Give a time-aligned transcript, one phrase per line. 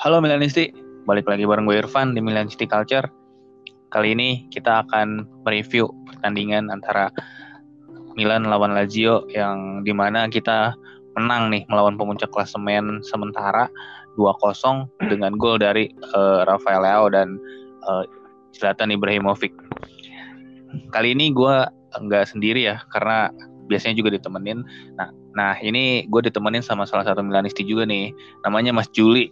[0.00, 0.72] Halo Milanisti,
[1.04, 3.04] balik lagi bareng gue Irfan di Milanisti Culture.
[3.92, 7.12] Kali ini kita akan mereview pertandingan antara
[8.16, 10.72] Milan lawan Lazio yang di mana kita
[11.20, 13.68] menang nih melawan pemuncak klasemen sementara
[14.16, 17.36] 2-0 dengan gol dari uh, Rafael Leao dan
[17.84, 18.08] uh,
[18.56, 19.52] Zlatan Ibrahimovic.
[20.96, 23.28] Kali ini gue nggak sendiri ya karena
[23.68, 24.64] biasanya juga ditemenin.
[24.96, 28.16] Nah, nah ini gue ditemenin sama salah satu Milanisti juga nih,
[28.48, 29.28] namanya Mas Juli.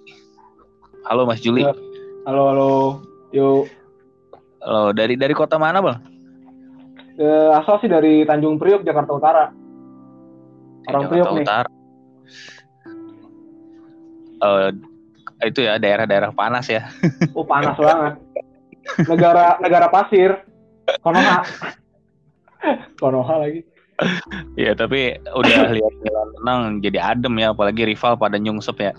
[1.08, 1.64] Halo Mas Juli.
[1.64, 1.72] Ya.
[2.28, 2.72] Halo halo.
[3.32, 3.64] Yuk.
[4.60, 5.98] Halo dari dari kota mana bang?
[7.16, 9.44] Eh, asal sih dari Tanjung Priok Jakarta Utara.
[10.92, 11.44] Orang Jakarta Priok nih.
[11.48, 11.70] Utara.
[14.38, 14.68] Eh,
[15.48, 16.92] itu ya daerah-daerah panas ya.
[17.36, 18.14] Oh panas banget.
[19.09, 20.45] Negara negara pasir.
[21.00, 21.40] Konoha.
[23.00, 23.64] Konoha lagi.
[24.60, 28.93] Iya tapi udah lihat Milan menang jadi adem ya apalagi rival pada nyungsep ya.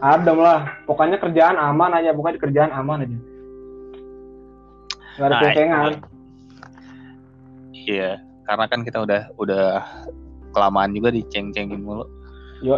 [0.00, 0.80] Adem lah.
[0.88, 2.16] Pokoknya kerjaan aman aja.
[2.16, 3.18] Pokoknya kerjaan aman aja.
[5.20, 5.92] Gak ada Nah.
[7.70, 9.66] Iya karena kan kita udah udah
[10.50, 12.02] kelamaan juga diceng-cengin mulu.
[12.66, 12.74] Yo,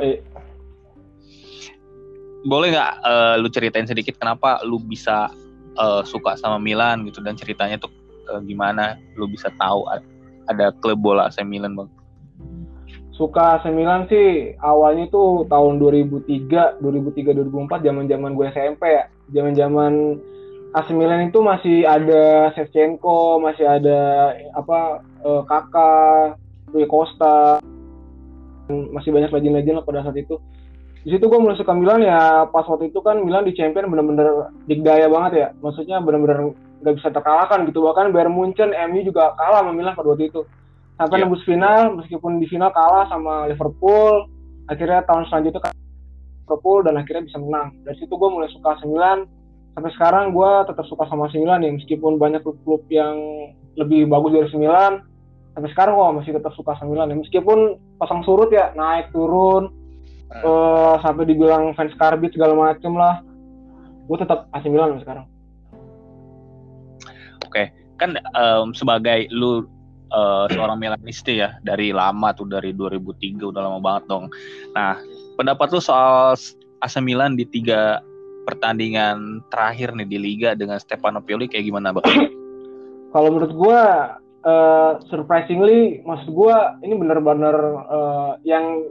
[2.45, 5.33] Boleh nggak eh, lu ceritain sedikit kenapa lu bisa
[5.81, 7.89] eh, suka sama Milan gitu dan ceritanya tuh
[8.29, 9.89] eh, gimana lu bisa tahu
[10.51, 11.89] ada klub bola AC Milan bang?
[13.23, 19.05] Suka AC Milan sih awalnya tuh tahun 2003, 2003 2004 zaman-zaman gue SMP ya.
[19.31, 20.19] Zaman-zaman
[20.75, 26.42] AC Milan itu masih ada Shevchenko, masih ada apa eh, Kakak,
[26.75, 27.62] Rui Costa,
[28.91, 30.42] masih banyak legend-legend pada saat itu.
[31.07, 34.51] Di situ gue mulai suka Milan ya pas waktu itu kan Milan di Champion bener-bener
[34.67, 35.48] digdaya banget ya.
[35.62, 37.86] Maksudnya bener-bener nggak bisa terkalahkan gitu.
[37.86, 40.42] Bahkan Bayern Munchen, MU juga kalah sama Milan pada waktu itu
[41.03, 41.25] sampai Iya.
[41.27, 44.31] nembus final meskipun di final kalah sama Liverpool
[44.70, 45.75] akhirnya tahun selanjutnya
[46.47, 47.75] Liverpool dan akhirnya bisa menang.
[47.83, 49.27] Dari situ gue mulai suka AC Milan.
[49.73, 53.17] Sampai sekarang gue tetap suka sama Milan nih meskipun banyak klub-klub yang
[53.74, 55.02] lebih bagus dari AC Milan.
[55.58, 57.17] Sampai sekarang gue masih tetap suka AC Milan ya.
[57.18, 57.58] meskipun
[57.98, 59.73] pasang surut ya naik turun
[60.33, 63.24] eh, sampai dibilang fans karbit segala macem lah.
[64.07, 65.27] Gue tetap AC Milan sekarang.
[68.02, 69.62] Kan em, sebagai lu
[70.12, 74.28] eh, seorang Milanisti ya dari lama tuh dari 2003 udah lama banget dong.
[74.77, 75.00] Nah
[75.40, 76.36] pendapat lu soal
[76.84, 78.05] AC Milan di tiga
[78.45, 82.05] pertandingan terakhir nih di Liga dengan Stefano Pioli kayak gimana bang?
[83.12, 83.80] kalau menurut gue
[84.48, 87.56] uh, surprisingly maksud gue ini bener-bener
[87.86, 88.89] uh, yang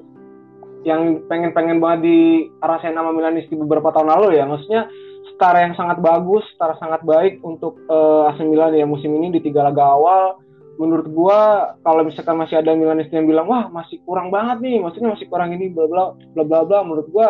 [0.81, 4.89] yang pengen-pengen banget dirasain sama Milanis di beberapa tahun lalu ya maksudnya
[5.29, 9.41] setara yang sangat bagus setara sangat baik untuk uh, AC Milan ya musim ini di
[9.45, 10.41] tiga laga awal
[10.81, 11.39] menurut gue
[11.85, 15.53] kalau misalkan masih ada Milanis yang bilang wah masih kurang banget nih maksudnya masih kurang
[15.53, 17.27] ini bla bla bla bla bla menurut gue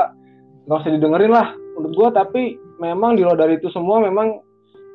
[0.72, 2.42] nggak usah didengerin lah menurut gue tapi
[2.80, 4.40] memang di luar dari itu semua memang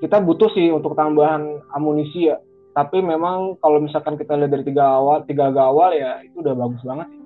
[0.00, 2.36] kita butuh sih untuk tambahan amunisi ya.
[2.76, 6.52] Tapi memang kalau misalkan kita lihat dari tiga awal, tiga laga awal ya itu udah
[6.52, 7.22] bagus banget sih.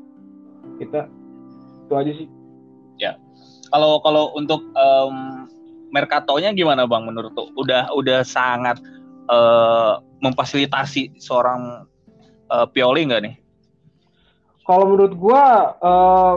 [0.79, 1.01] Kita
[1.91, 2.29] itu aja sih.
[3.71, 5.47] Kalau kalau untuk em,
[5.91, 7.51] Mercato-nya gimana bang menurut lu?
[7.59, 8.79] Udah udah sangat
[9.31, 11.87] eh, memfasilitasi seorang
[12.51, 13.35] eh, Pioli nggak nih?
[14.67, 16.37] Kalau menurut gua eh,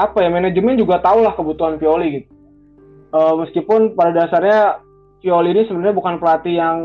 [0.00, 2.28] apa ya manajemen juga tahu lah kebutuhan Pioli gitu.
[3.12, 4.80] Eh, meskipun pada dasarnya
[5.20, 6.76] Pioli ini sebenarnya bukan pelatih yang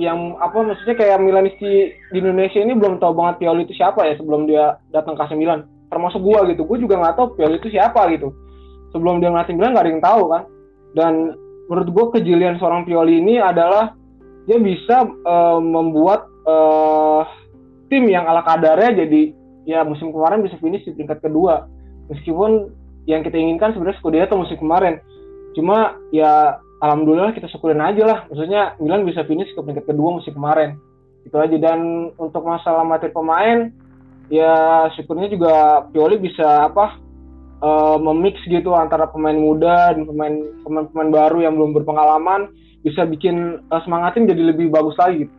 [0.00, 4.16] yang apa maksudnya kayak Milanisti di Indonesia ini belum tahu banget Pioli itu siapa ya
[4.16, 5.66] sebelum dia datang ke AC Milan.
[5.90, 8.32] Termasuk gua gitu, gua juga nggak tahu Pioli itu siapa gitu.
[8.94, 10.42] Sebelum dia ngelatih Milan nggak ada yang tahu kan.
[10.94, 11.14] Dan
[11.68, 13.92] menurut gua kejelian seorang Pioli ini adalah
[14.50, 17.22] dia bisa eh, membuat eh,
[17.86, 19.30] tim yang ala kadarnya jadi
[19.62, 21.70] ya musim kemarin bisa finish di peringkat kedua.
[22.10, 22.74] Meskipun
[23.06, 24.98] yang kita inginkan sebenarnya Scudetto musim kemarin.
[25.54, 28.18] Cuma ya alhamdulillah kita syukurin aja lah.
[28.26, 30.74] Maksudnya Milan bisa finish ke peringkat kedua musim kemarin.
[31.22, 31.54] Itu aja.
[31.54, 33.70] Dan untuk masalah materi pemain
[34.26, 36.98] ya syukurnya juga Pioli bisa apa
[37.62, 40.34] eh, memix gitu antara pemain muda dan pemain
[40.66, 42.50] pemain pemain baru yang belum berpengalaman
[42.80, 45.34] bisa bikin eh, semangat tim jadi lebih bagus lagi gitu.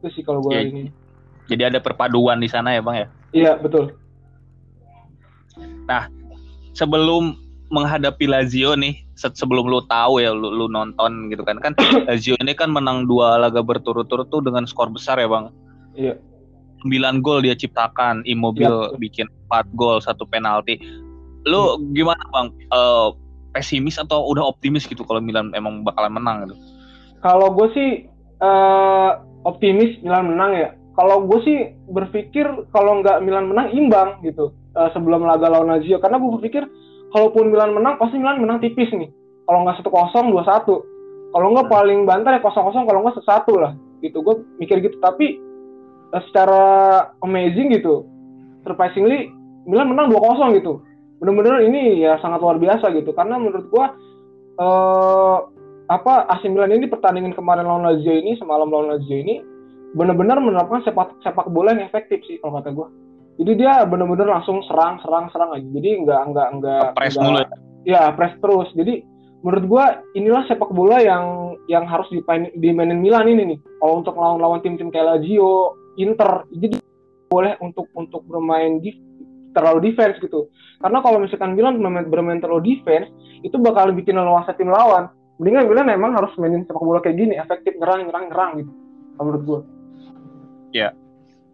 [0.00, 0.62] itu sih kalau gue Iya.
[0.64, 0.82] ini
[1.44, 3.08] Jadi ada perpaduan di sana ya bang ya?
[3.32, 3.92] iya betul
[6.74, 7.38] sebelum
[7.70, 11.72] menghadapi Lazio nih se- sebelum lu tahu ya lu, lu nonton gitu kan kan
[12.08, 15.46] Lazio ini kan menang dua laga berturut-turut tuh dengan skor besar ya bang
[15.94, 16.14] Iya.
[16.84, 18.98] 9 gol dia ciptakan Immobile Iya.
[18.98, 20.76] bikin 4 gol satu penalti
[21.44, 23.08] lu gimana bang Eh,
[23.54, 26.58] pesimis atau udah optimis gitu kalau Milan emang bakalan menang gitu?
[27.22, 27.88] Kalau gue sih
[28.42, 29.10] eh,
[29.46, 30.68] optimis Milan menang ya.
[30.94, 31.58] Kalau gue sih
[31.90, 36.02] berpikir kalau nggak Milan menang imbang gitu eh, sebelum laga lawan Lazio.
[36.02, 36.66] Karena gue berpikir
[37.14, 39.08] kalaupun Milan menang pasti Milan menang tipis nih.
[39.46, 40.82] Kalau nggak satu kosong dua satu.
[41.30, 43.72] Kalau nggak paling banter ya kosong kosong kalau nggak satu lah
[44.02, 44.18] gitu.
[44.20, 44.98] Gue mikir gitu.
[44.98, 45.38] Tapi
[46.10, 46.62] uh, secara
[47.22, 48.10] amazing gitu
[48.64, 49.30] surprisingly
[49.68, 50.80] Milan menang dua kosong gitu
[51.24, 53.86] bener-bener ini ya sangat luar biasa gitu karena menurut gue
[54.60, 55.38] uh,
[55.88, 59.40] apa AC Milan ini pertandingan kemarin lawan Lazio ini semalam lawan Lazio ini
[59.96, 62.88] benar-benar menerapkan sepak sepak bola yang efektif sih kalau kata gue.
[63.40, 65.64] Jadi dia benar-benar langsung serang serang serang aja.
[65.64, 67.40] Jadi nggak nggak nggak press mulu.
[67.40, 67.48] Ya?
[67.88, 68.68] ya press terus.
[68.76, 69.00] Jadi
[69.40, 69.84] menurut gue
[70.20, 73.58] inilah sepak bola yang yang harus dimainin, dimainin Milan ini nih.
[73.80, 76.78] Kalau untuk lawan-lawan tim-tim kayak Lazio, Inter, jadi
[77.30, 78.94] boleh untuk untuk bermain di
[79.54, 80.50] terlalu defense gitu.
[80.82, 83.08] Karena kalau misalkan Milan bermain, bermain terlalu defense,
[83.40, 85.08] itu bakal bikin leluasa tim lawan.
[85.40, 88.72] Mendingan Milan memang harus mainin sepak bola kayak gini, efektif nyerang nyerang nyerang gitu.
[89.16, 89.60] Menurut gue.
[90.74, 90.90] Ya,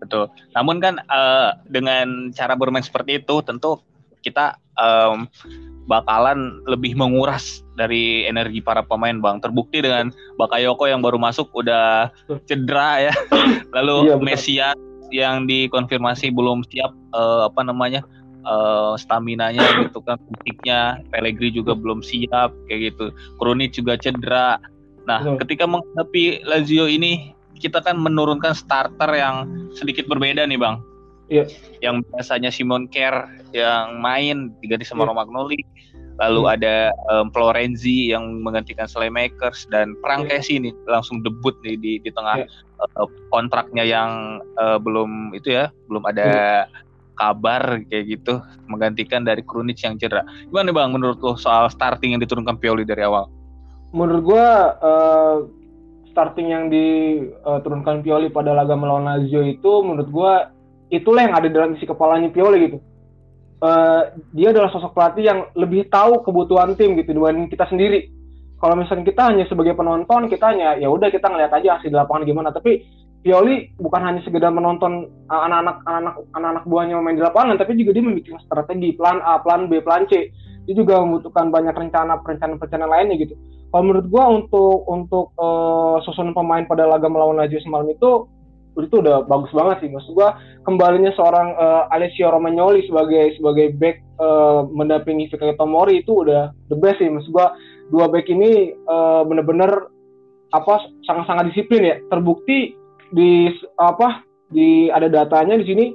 [0.01, 0.33] betul.
[0.57, 3.85] Namun kan uh, dengan cara bermain seperti itu tentu
[4.21, 5.29] kita um,
[5.89, 9.41] bakalan lebih menguras dari energi para pemain bang.
[9.41, 12.13] Terbukti dengan Bakayoko yang baru masuk udah
[12.45, 13.15] cedera ya.
[13.77, 14.79] Lalu iya, Mesias
[15.11, 18.03] yang dikonfirmasi belum siap uh, apa namanya
[18.47, 23.13] uh, stamina-nya gitu kan fisiknya Pellegrini juga belum siap kayak gitu.
[23.37, 24.57] Krunic juga cedera.
[25.05, 25.37] Nah, betul.
[25.45, 30.77] ketika menghadapi Lazio ini kita kan menurunkan starter yang sedikit berbeda nih bang.
[31.31, 31.45] Iya.
[31.85, 35.11] Yang biasanya Simon Kerr yang main diganti sama yeah.
[35.15, 35.61] Romagnoli.
[36.21, 36.53] Lalu hmm.
[36.53, 36.77] ada
[37.09, 40.69] um, Florenzi yang menggantikan Slaymakers dan Prangkesi yeah.
[40.69, 42.49] nih langsung debut nih di di tengah yeah.
[42.81, 46.63] Uh, kontraknya yang uh, belum itu ya, belum ada yeah.
[47.15, 50.25] kabar kayak gitu menggantikan dari Krunic yang cedera.
[50.49, 53.29] Gimana bang menurut lo soal starting yang diturunkan Pioli dari awal?
[53.91, 54.47] Menurut gua
[54.81, 55.37] uh,
[56.11, 60.33] starting yang diturunkan Pioli pada laga melawan Lazio itu menurut gue
[60.91, 62.79] itulah yang ada dalam isi kepalanya Pioli gitu.
[63.61, 68.11] Uh, dia adalah sosok pelatih yang lebih tahu kebutuhan tim gitu dibanding kita sendiri.
[68.61, 72.29] Kalau misalnya kita hanya sebagai penonton, kita hanya ya udah kita ngeliat aja hasil lapangan
[72.29, 72.53] gimana.
[72.53, 72.85] Tapi
[73.21, 78.05] Pioli bukan hanya sekedar menonton anak-anak anak-anak anak-anak buahnya main di lapangan, tapi juga dia
[78.05, 80.29] membuat strategi plan A, plan B, plan C.
[80.69, 83.37] Dia juga membutuhkan banyak rencana, perencanaan-perencanaan lainnya gitu
[83.71, 88.27] kalau menurut gua untuk untuk uh, susunan pemain pada laga melawan Lazio semalam itu
[88.79, 94.03] itu udah bagus banget sih maksud gua kembalinya seorang uh, Alessio Romagnoli sebagai sebagai back
[94.19, 97.55] uh, mendampingi Fikayo Tomori itu udah the best sih maksud gua
[97.91, 99.91] dua back ini uh, bener-bener
[100.51, 102.75] apa sangat-sangat disiplin ya terbukti
[103.15, 105.87] di apa di ada datanya di sini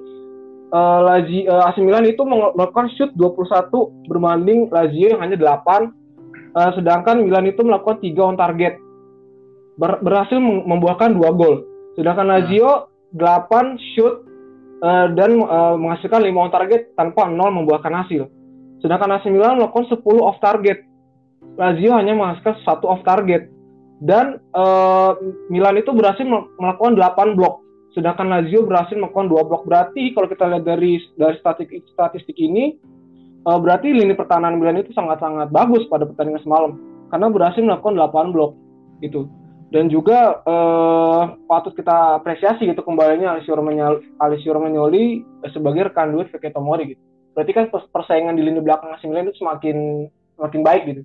[0.71, 6.06] uh, Lazio uh, AC Milan itu melakukan shoot 21 berbanding Lazio yang hanya 8
[6.56, 8.80] Uh, sedangkan Milan itu melakukan tiga on target,
[9.75, 11.68] Ber berhasil membuahkan dua gol.
[12.00, 14.24] Sedangkan Lazio delapan shoot
[14.80, 18.31] uh, dan uh, menghasilkan lima on target tanpa nol membuahkan hasil.
[18.80, 20.80] Sedangkan AC Milan melakukan 10 off target.
[21.56, 23.52] Lazio hanya menghasilkan satu off target.
[24.04, 25.16] Dan uh,
[25.48, 26.28] Milan itu berhasil
[26.60, 27.63] melakukan 8 blok.
[27.96, 29.63] Sedangkan Lazio berhasil melakukan dua blok.
[29.63, 32.75] Berarti kalau kita lihat dari dari statistik statistik ini
[33.48, 36.72] uh, berarti lini pertahanan Milan itu sangat-sangat bagus pada pertandingan semalam
[37.13, 38.51] karena berhasil melakukan 8 blok
[39.00, 39.30] itu
[39.69, 46.29] dan juga uh, patut kita apresiasi gitu kembalinya Alessio Romagnoli, Alessio Romagnoli sebagai rekan duet
[46.34, 47.01] Vicky Tomori gitu
[47.38, 50.08] berarti kan persaingan di lini belakang AC Milan itu semakin
[50.39, 51.01] semakin baik gitu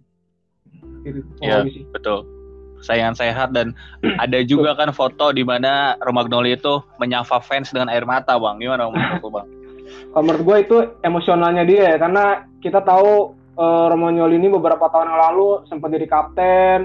[1.05, 1.21] gitu.
[1.41, 2.27] Ya betul.
[2.81, 3.77] Persaingan sehat dan
[4.25, 8.57] ada juga kan foto di mana Romagnoli itu menyapa fans dengan air mata bang.
[8.61, 9.49] Gimana menurut bang?
[10.15, 15.11] Kalau menurut gue itu emosionalnya dia ya karena kita tahu uh, Romagnoli ini beberapa tahun
[15.13, 16.79] yang lalu sempat jadi kapten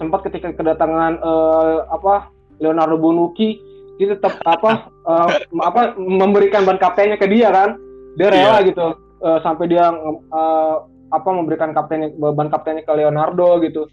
[0.00, 3.60] sempat ketika kedatangan uh, apa Leonardo Bonucci
[4.00, 5.30] dia tetap apa uh,
[5.62, 7.78] apa memberikan ban kaptennya ke dia kan.
[8.12, 8.68] Dia rela yeah.
[8.68, 8.86] gitu
[9.24, 10.76] uh, sampai dia uh,
[11.12, 13.86] apa memberikan kaptennya ban kaptennya ke Leonardo gitu.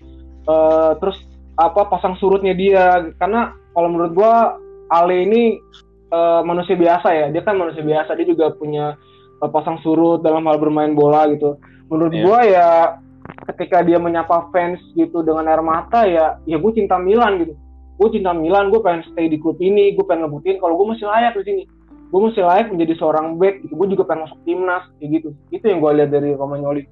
[0.47, 1.19] Uh, terus
[1.59, 3.11] apa pasang surutnya dia.
[3.19, 4.55] Karena kalau menurut gua
[4.89, 5.59] Ale ini
[6.15, 7.27] uh, manusia biasa ya.
[7.29, 8.95] Dia kan manusia biasa dia juga punya
[9.43, 11.59] uh, pasang surut dalam hal bermain bola gitu.
[11.91, 12.23] Menurut yeah.
[12.23, 12.69] gua ya
[13.53, 17.53] ketika dia menyapa fans gitu dengan air mata ya ya gue cinta Milan gitu.
[17.99, 21.05] Gue cinta Milan gue pengen stay di klub ini gue pengen ngebuktiin kalau gue masih
[21.05, 21.63] layak di sini.
[22.09, 23.73] Gue masih layak menjadi seorang back gitu.
[23.75, 25.29] Gue juga pengen masuk timnas kayak gitu.
[25.53, 26.83] Itu yang gue lihat dari Romagnoli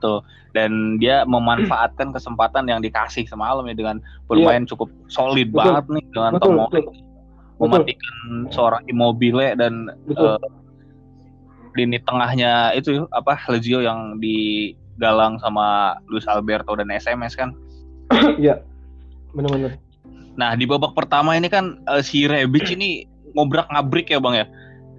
[0.00, 0.24] gitu.
[0.50, 4.70] Dan dia memanfaatkan kesempatan yang dikasih semalam ya dengan bermain yeah.
[4.72, 5.60] cukup solid betul.
[5.60, 6.82] banget nih dengan betul, Tomori
[7.60, 8.16] mematikan
[8.48, 10.40] seorang Immobile dan uh,
[11.76, 17.52] lini tengahnya itu apa Lazio yang digalang sama Luis Alberto dan SMS kan?
[18.42, 18.64] Iya.
[19.36, 19.78] Benar-benar.
[20.34, 24.46] Nah di babak pertama ini kan uh, si Rebic ini ngobrak ngabrik ya bang ya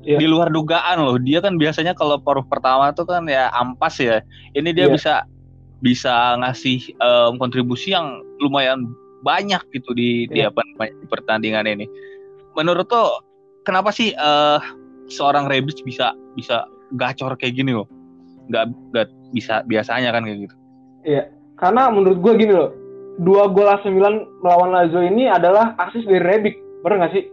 [0.05, 0.19] yeah.
[0.19, 1.17] di luar dugaan loh.
[1.21, 4.21] Dia kan biasanya kalau paruh pertama tuh kan ya ampas ya.
[4.53, 4.93] Ini dia yeah.
[4.93, 5.13] bisa
[5.81, 8.93] bisa ngasih um, kontribusi yang lumayan
[9.25, 10.33] banyak gitu di yeah.
[10.33, 10.47] di iya.
[10.49, 11.85] apa di pertandingan ini.
[12.57, 13.21] Menurut tuh
[13.63, 14.61] kenapa sih uh,
[15.07, 16.65] seorang Rebic bisa bisa
[16.97, 17.87] gacor kayak gini loh?
[18.51, 20.55] Gak, gak bisa biasanya kan kayak gitu.
[21.01, 21.23] Iya,
[21.57, 22.69] karena menurut gue gini loh,
[23.23, 27.23] dua gol AC Milan melawan Lazio ini adalah asis dari Rebic, bener gak sih?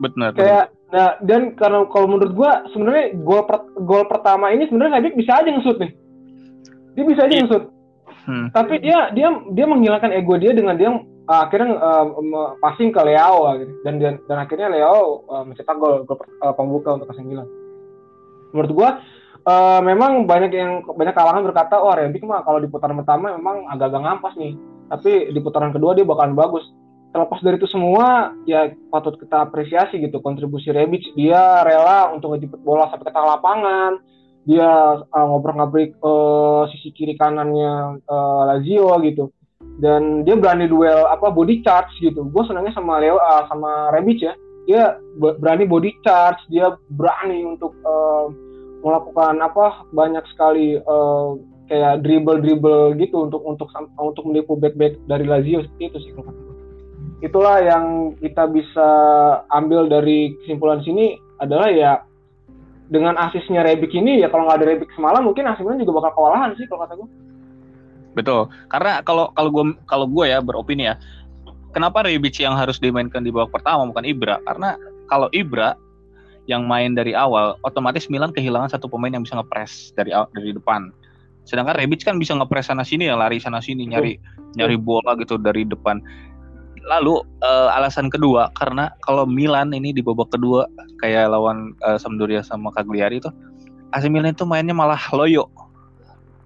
[0.00, 0.30] Benar.
[0.32, 5.14] Kayak nah dan karena kalau menurut gue sebenarnya gol per, gol pertama ini sebenarnya Rebic
[5.14, 5.92] bisa aja ngesut nih,
[6.98, 7.42] dia bisa aja iya.
[7.46, 7.64] ngesut.
[8.28, 8.46] Hmm.
[8.52, 10.90] Tapi dia dia dia menghilangkan ego dia dengan dia
[11.30, 13.72] uh, akhirnya uh, passing ke Leo gitu.
[13.86, 17.46] dan dan, dan akhirnya Leo uh, mencetak gol, gol uh, pembuka untuk AC Milan.
[18.50, 18.88] Menurut gua
[19.46, 23.70] uh, memang banyak yang banyak kalangan berkata oh Rebic mah kalau di putaran pertama memang
[23.70, 24.52] agak-agak ngampas nih.
[24.90, 26.66] Tapi di putaran kedua dia bakalan bagus.
[27.10, 31.02] Terlepas dari itu semua ya patut kita apresiasi gitu kontribusi Rebic.
[31.18, 33.92] Dia rela untuk ngejemput bola sampai ke tengah lapangan.
[34.46, 39.34] Dia uh, ngobrol-ngabrik uh, sisi kiri kanannya uh, Lazio gitu.
[39.82, 42.30] Dan dia berani duel apa body charge gitu.
[42.30, 44.38] Gue senangnya sama Leo uh, sama Rebic ya.
[44.70, 46.38] Dia berani body charge.
[46.46, 48.30] Dia berani untuk uh,
[48.86, 51.34] melakukan apa banyak sekali uh,
[51.66, 53.66] kayak dribble dribble gitu untuk untuk
[53.98, 55.66] untuk menipu back back dari Lazio.
[55.82, 56.14] Itu sih
[57.20, 58.88] itulah yang kita bisa
[59.52, 62.00] ambil dari kesimpulan sini adalah ya
[62.90, 66.56] dengan asisnya Rebic ini ya kalau nggak ada Rebic semalam mungkin asisnya juga bakal kewalahan
[66.58, 67.08] sih kalau kata gue
[68.14, 68.50] Betul.
[68.70, 70.98] Karena kalau kalau gue kalau gue ya beropini ya,
[71.70, 74.42] kenapa Rebic yang harus dimainkan di babak pertama bukan Ibra?
[74.42, 74.74] Karena
[75.06, 75.78] kalau Ibra
[76.50, 80.90] yang main dari awal, otomatis Milan kehilangan satu pemain yang bisa ngepres dari dari depan.
[81.46, 84.18] Sedangkan Rebic kan bisa ngepres sana sini ya, lari sana sini nyari
[84.58, 86.02] nyari bola gitu dari depan.
[86.88, 90.64] Lalu uh, alasan kedua karena kalau Milan ini di babak kedua
[91.04, 93.30] kayak lawan uh, Sampdoria sama Cagliari itu
[93.92, 95.50] AC Milan itu mainnya malah loyo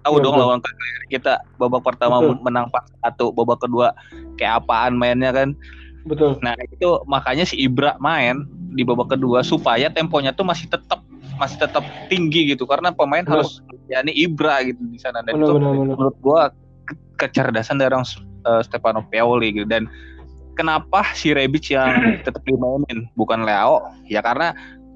[0.05, 0.59] tahu ya, dong lawan
[1.09, 2.37] kita babak pertama betul.
[2.45, 2.69] menang
[3.01, 3.87] 4-1, babak kedua
[4.37, 5.57] kayak apaan mainnya kan.
[6.05, 6.37] Betul.
[6.45, 8.45] Nah, itu makanya si Ibra main
[8.77, 11.01] di babak kedua supaya temponya tuh masih tetap
[11.41, 13.43] masih tetap tinggi gitu karena pemain betul.
[13.43, 13.59] harus
[13.91, 15.83] ya ini Ibra gitu di sana dan betul, itu betul.
[15.97, 16.41] menurut gua
[17.19, 19.89] kecerdasan dari uh, Stefano Pioli gitu dan
[20.55, 21.91] kenapa si Rebic yang
[22.25, 24.55] tetap dimainin bukan Leo ya karena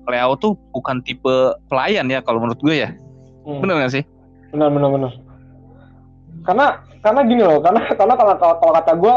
[0.10, 2.90] Leo tuh bukan tipe pelayan ya kalau menurut gue ya.
[3.46, 3.62] Hmm.
[3.62, 4.04] benar gak sih?
[4.50, 5.12] Benar benar benar
[6.50, 9.16] karena karena gini loh karena karena kalau kalau kata gue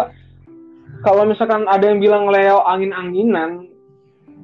[1.03, 3.67] kalau misalkan ada yang bilang Leo angin anginan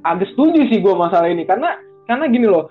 [0.03, 1.47] agak setuju sih gue masalah ini.
[1.47, 2.71] Karena karena gini loh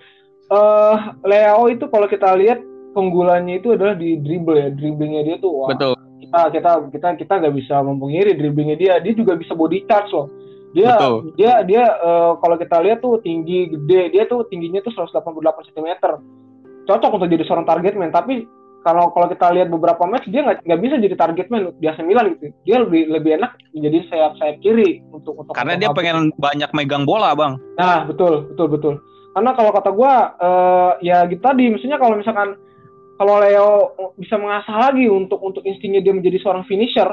[0.51, 2.60] uh, Leo itu kalau kita lihat
[2.98, 5.93] keunggulannya itu adalah di dribble ya dribblingnya dia tuh wah, betul
[6.27, 8.93] kita kita kita kita nggak bisa memungkiri dribblingnya dia.
[9.00, 10.27] Dia juga bisa body touch loh.
[10.75, 11.15] Dia Betul.
[11.39, 14.13] dia dia uh, kalau kita lihat tuh tinggi gede.
[14.13, 15.89] Dia tuh tingginya tuh 188 cm
[16.88, 18.12] cocok untuk jadi seorang target man.
[18.12, 18.48] Tapi
[18.84, 21.72] kalau kalau kita lihat beberapa match dia nggak nggak bisa jadi target man.
[21.79, 22.51] Biasa Milan gitu.
[22.67, 26.69] Dia lebih lebih enak menjadi sayap sayap kiri untuk untuk karena untuk dia pengen banyak
[26.75, 27.55] megang bola bang.
[27.79, 28.96] Nah betul betul betul.
[29.38, 31.69] Karena kalau kata gue uh, ya gitu tadi.
[31.69, 32.57] Misalnya kalau misalkan
[33.17, 33.69] kalau Leo
[34.17, 37.09] bisa mengasah lagi untuk untuk instingnya dia menjadi seorang finisher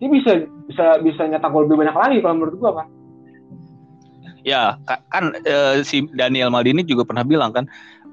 [0.00, 2.86] dia bisa bisa bisa nyetak gol lebih banyak lagi kalau menurut gue kan
[4.42, 4.74] ya
[5.12, 7.64] kan uh, si Daniel Maldini juga pernah bilang kan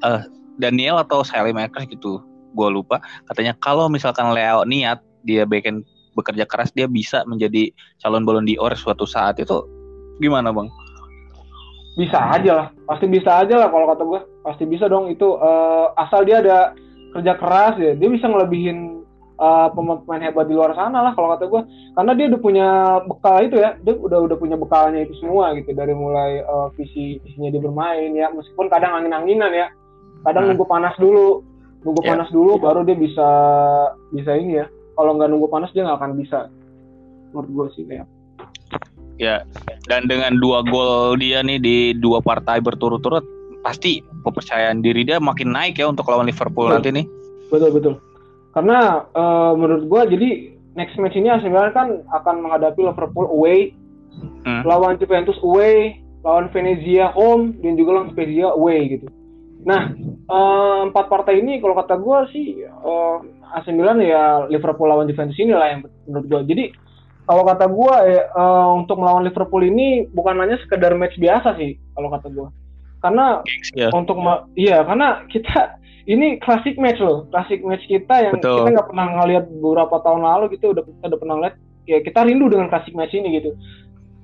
[0.05, 0.21] uh,
[0.59, 2.19] Daniel atau Sally Makers gitu
[2.53, 2.99] gue lupa.
[3.29, 5.85] Katanya kalau misalkan Leo niat dia bikin
[6.17, 7.71] bekerja keras dia bisa menjadi
[8.03, 9.39] calon Ballon d'Or suatu saat.
[9.39, 9.65] Itu
[10.19, 10.67] gimana bang?
[11.97, 15.11] Bisa aja lah, pasti bisa aja lah kalau kata gue, pasti bisa dong.
[15.11, 16.71] Itu uh, asal dia ada
[17.13, 19.05] kerja keras ya, dia bisa ngelebihin
[19.39, 21.61] uh, pemain hebat di luar sana lah kalau kata gue,
[21.97, 22.67] karena dia udah punya
[23.05, 25.73] bekal itu ya, dia udah udah punya bekalnya itu semua gitu.
[25.73, 29.67] Dari mulai uh, visi visinya dia bermain ya, meskipun kadang angin-anginan ya,
[30.25, 30.55] kadang hmm.
[30.55, 31.45] nunggu panas dulu.
[31.79, 32.11] Nunggu yeah.
[32.11, 33.29] panas dulu baru dia bisa
[34.11, 34.67] bisa ini ya.
[34.99, 36.51] Kalau nggak nunggu panas dia nggak akan bisa.
[37.31, 38.03] Menurut gue sih ya
[39.19, 39.43] ya
[39.91, 43.21] dan dengan dua gol dia nih di dua partai berturut-turut
[43.61, 46.75] pasti kepercayaan diri dia makin naik ya untuk lawan Liverpool betul.
[46.79, 47.05] nanti nih
[47.51, 47.93] betul betul
[48.55, 50.29] karena uh, menurut gue jadi
[50.73, 51.89] next match ini sebenarnya kan
[52.23, 53.75] akan menghadapi Liverpool away
[54.47, 54.63] hmm.
[54.63, 59.07] lawan Juventus away lawan Venezia home dan juga lawan Spezia away gitu
[59.59, 59.91] Nah,
[60.31, 63.19] uh, empat partai ini kalau kata gue sih uh,
[63.59, 66.41] AC Milan ya Liverpool lawan Juventus ini lah yang menurut gue.
[66.55, 66.65] Jadi
[67.27, 71.75] kalau kata gue ya, uh, untuk melawan Liverpool ini bukan hanya sekedar match biasa sih
[71.91, 72.47] kalau kata gue.
[72.99, 73.39] Karena
[73.75, 73.91] yeah.
[73.95, 74.19] untuk
[74.59, 75.79] iya karena kita
[76.09, 78.65] ini klasik match loh, klasik match kita yang Betul.
[78.65, 82.19] kita nggak pernah ngeliat beberapa tahun lalu gitu udah kita udah pernah lihat ya kita
[82.25, 83.53] rindu dengan klasik match ini gitu.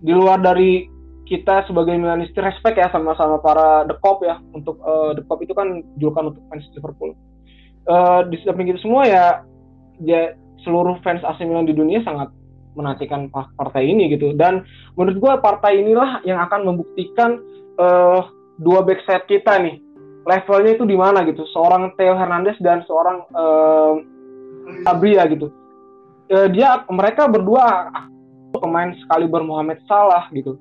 [0.02, 0.92] Di luar dari
[1.26, 5.58] kita sebagai Milanisti respect ya sama-sama para The Cop ya untuk uh, The Cop itu
[5.58, 7.18] kan julukan untuk fans Liverpool.
[7.86, 9.26] Uh, di samping itu semua ya,
[10.02, 10.34] ya
[10.66, 12.34] seluruh fans AC Milan di dunia sangat
[12.76, 14.68] menantikan partai ini gitu dan
[15.00, 17.40] menurut gue partai inilah yang akan membuktikan
[17.80, 18.28] uh,
[18.60, 19.82] dua backside kita nih.
[20.26, 21.46] Levelnya itu di mana gitu?
[21.54, 23.94] Seorang Theo Hernandez dan seorang uh,
[24.90, 25.54] Abria gitu.
[26.34, 27.94] Uh, dia mereka berdua
[28.58, 30.58] pemain sekali Mohamed Salah gitu.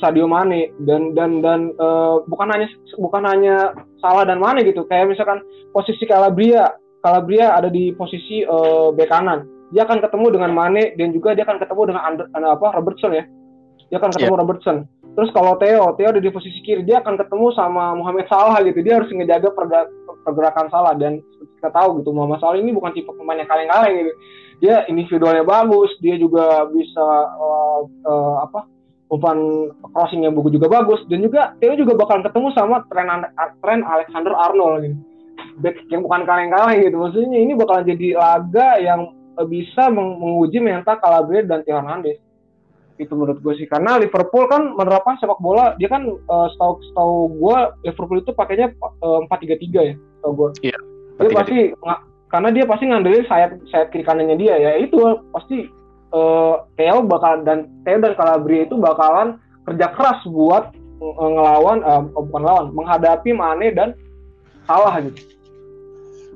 [0.00, 2.64] Sadio Mane dan dan dan uh, bukan hanya
[2.96, 4.88] bukan hanya Salah dan Mane gitu.
[4.88, 5.44] Kayak misalkan
[5.76, 6.72] posisi Calabria
[7.04, 9.44] Calabria ada di posisi uh, bek kanan.
[9.76, 13.24] Dia akan ketemu dengan Mane dan juga dia akan ketemu dengan Ander, apa Robertson ya.
[13.92, 14.40] Dia akan ketemu yeah.
[14.40, 14.76] Robertson
[15.12, 18.80] terus kalau Theo Theo ada di posisi kiri dia akan ketemu sama Muhammad Salah gitu.
[18.80, 19.52] Dia harus ngejaga
[20.24, 20.94] pergerakan Salah.
[20.96, 21.20] Dan
[21.60, 24.12] kita tahu gitu Muhammad Salah ini bukan tipe pemain yang kaleng-kaleng gitu.
[24.62, 28.64] Dia individualnya bagus dia juga bisa uh, uh, apa
[29.12, 31.04] umpan crossingnya buku juga bagus.
[31.06, 33.08] Dan juga Theo juga bakal ketemu sama tren
[33.60, 34.96] tren Alexander Arnold gitu.
[35.60, 36.96] Back yang bukan kaleng-kaleng gitu.
[36.96, 39.12] Maksudnya ini bakalan jadi laga yang
[39.48, 42.20] bisa menguji mental Calabria dan Theo Hernandez
[42.98, 43.66] itu menurut gue sih.
[43.68, 47.58] Karena Liverpool kan menerapkan sepak bola dia kan uh, setahu setahu gue
[47.88, 50.78] Liverpool itu pakainya eh, empat tiga tiga ya setahu gue iya,
[51.18, 51.58] dia pasti
[52.32, 54.70] karena dia pasti ngandelin sayap sayap kiri kanannya dia ya.
[54.80, 55.68] Itu pasti
[56.12, 60.72] uh, Theo bakal dan Theo dan Calabria itu bakalan kerja keras buat
[61.02, 63.94] ngelawan uh, bukan lawan menghadapi Mane dan
[64.62, 65.41] Salah gitu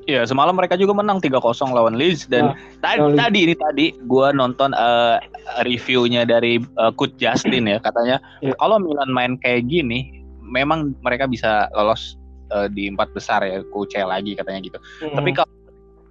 [0.07, 1.43] Iya, semalam mereka juga menang 3-0
[1.75, 5.19] lawan Leeds dan nah, tadi, tadi ini tadi gue nonton uh,
[5.67, 8.55] reviewnya dari uh, Coach Justin ya katanya yeah.
[8.63, 12.15] kalau Milan main kayak gini memang mereka bisa lolos
[12.55, 14.79] uh, di empat besar ya Coach lagi katanya gitu.
[15.03, 15.15] Mm.
[15.19, 15.55] Tapi kalau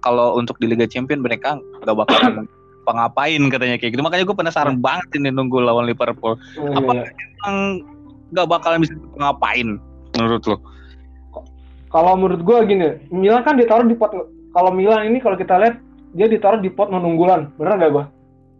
[0.04, 2.44] kalau untuk di Liga Champions mereka nggak bakal
[2.84, 4.04] pengapain katanya kayak gitu.
[4.04, 4.84] Makanya gue penasaran mm.
[4.84, 6.36] banget ini nunggu lawan Liverpool.
[6.60, 7.08] Mm, Apa yeah.
[7.40, 7.56] emang
[8.36, 9.80] nggak bakalan bisa ngapain
[10.20, 10.60] menurut lo?
[11.96, 14.12] Kalau menurut gue gini, Milan kan ditaruh di pot.
[14.52, 15.80] Kalau Milan ini kalau kita lihat
[16.12, 18.04] dia ditaruh di pot non-unggulan, bener gak gue?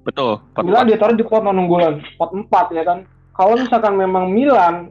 [0.09, 0.41] Betul.
[0.57, 0.97] Pot Milan 4.
[0.97, 3.05] ditaruh di pot non-unggulan, pot 4 ya kan.
[3.37, 4.89] Kalau misalkan memang Milan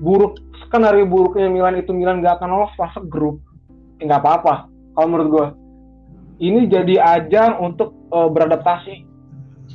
[0.00, 3.36] buruk skenario buruknya Milan itu Milan gak akan lolos fase grup,
[4.00, 4.64] ya nggak apa-apa.
[4.96, 5.46] Kalau menurut gue,
[6.40, 9.04] ini jadi ajang untuk uh, beradaptasi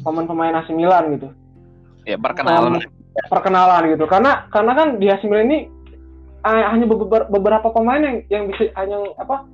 [0.02, 1.30] pemain-pemain AC Milan gitu.
[2.10, 2.82] Ya perkenalan.
[2.82, 2.90] Um,
[3.30, 4.10] perkenalan gitu.
[4.10, 5.60] Karena karena kan di AC Milan ini
[6.44, 6.86] uh, hanya
[7.28, 9.46] beberapa pemain yang yang bisa hanya apa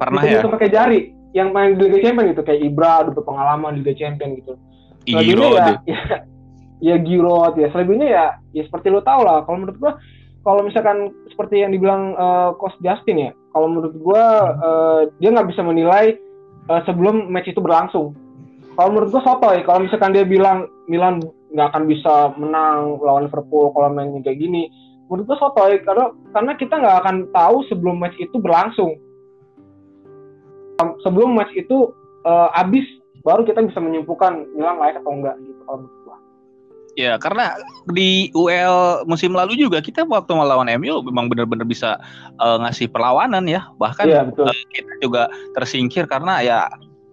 [0.00, 0.44] pernah ya?
[0.44, 1.00] pakai jari.
[1.32, 4.52] Yang main di Liga Champions gitu kayak Ibra udah pengalaman di Liga Champions gitu.
[5.08, 6.00] Selebihnya ya, ya?
[6.84, 7.72] ya Giroud ya.
[7.72, 9.40] Selebihnya ya ya seperti lo tau lah.
[9.48, 9.92] Kalau menurut gua
[10.44, 14.24] kalau misalkan seperti yang dibilang uh, Coach Justin ya kalau menurut gua
[14.60, 16.20] uh, dia nggak bisa menilai
[16.68, 18.12] uh, sebelum match itu berlangsung.
[18.76, 23.72] Kalau menurut gua sotoy kalau misalkan dia bilang Milan nggak akan bisa menang lawan Liverpool
[23.72, 24.68] kalau mainnya kayak gini
[25.12, 28.96] menurut gue sotoy karena karena kita nggak akan tahu sebelum match itu berlangsung
[31.04, 31.92] sebelum match itu
[32.24, 32.88] uh, habis
[33.20, 36.16] baru kita bisa menyimpulkan Milan layak atau enggak gitu kalau menurut gue.
[36.92, 37.56] Ya karena
[37.92, 42.00] di UL musim lalu juga kita waktu melawan MU memang benar-benar bisa
[42.40, 44.48] uh, ngasih perlawanan ya bahkan ya, betul.
[44.48, 45.22] Uh, kita juga
[45.56, 46.58] tersingkir karena ya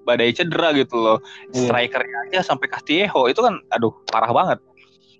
[0.03, 1.17] badai cedera gitu loh
[1.53, 1.69] iya.
[1.69, 4.59] strikernya aja sampai Castillejo itu kan aduh parah banget.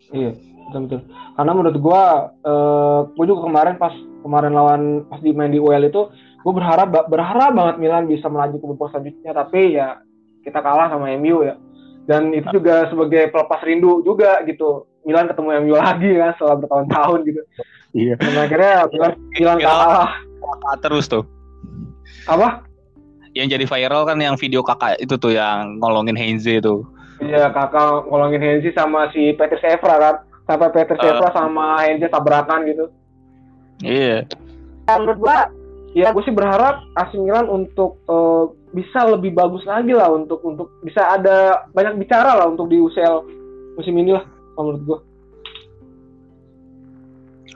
[0.10, 0.32] Iya
[0.70, 1.02] betul betul.
[1.34, 2.04] Karena menurut gue
[2.46, 7.10] uh, gue juga kemarin pas kemarin lawan pas di main di UL itu gue berharap
[7.10, 10.00] berharap banget Milan bisa melaju ke babak selanjutnya tapi ya
[10.46, 11.58] kita kalah sama MU ya.
[12.06, 14.86] Dan itu juga sebagai pelepas rindu juga gitu.
[15.04, 17.42] Milan ketemu MU lagi kan setelah bertahun-tahun gitu.
[17.98, 18.14] Iya.
[18.22, 20.12] Dan akhirnya Milan Milan kalah.
[20.86, 21.26] Terus tuh.
[22.30, 22.62] Apa?
[23.34, 26.86] Yang jadi viral kan yang video kakak itu tuh yang ngolongin Heinze itu
[27.20, 30.16] iya kakak ngolongin Heinze sama si Peter Sevra kan
[30.50, 32.86] sampai Peter uh, sama Heinze tabrakan gitu.
[33.86, 34.26] Iya.
[34.26, 34.98] Yeah.
[34.98, 35.38] menurut gua
[35.94, 40.74] ya gue sih berharap AC Milan untuk uh, bisa lebih bagus lagi lah untuk untuk
[40.82, 43.22] bisa ada banyak bicara lah untuk di UCL
[43.78, 44.26] musim ini lah
[44.58, 45.00] menurut gua.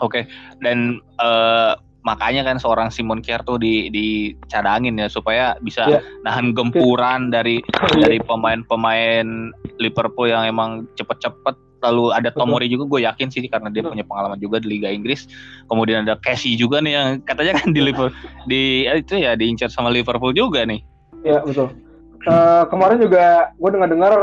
[0.02, 0.24] Oke, okay.
[0.66, 6.02] dan uh, makanya kan seorang Simon Kier tuh di dicadangin ya supaya bisa yeah.
[6.26, 7.62] nahan gempuran dari
[7.96, 8.08] yeah.
[8.08, 13.84] dari pemain-pemain Liverpool yang emang cepet-cepet lalu ada Tomori juga gue yakin sih karena dia
[13.84, 15.28] punya pengalaman juga di Liga Inggris.
[15.68, 18.16] Kemudian ada Casey juga nih yang katanya kan di Liverpool
[18.48, 20.80] di eh, itu ya diincar sama Liverpool juga nih.
[21.28, 21.76] Ya betul.
[22.24, 24.14] Uh, kemarin juga gue dengar dengar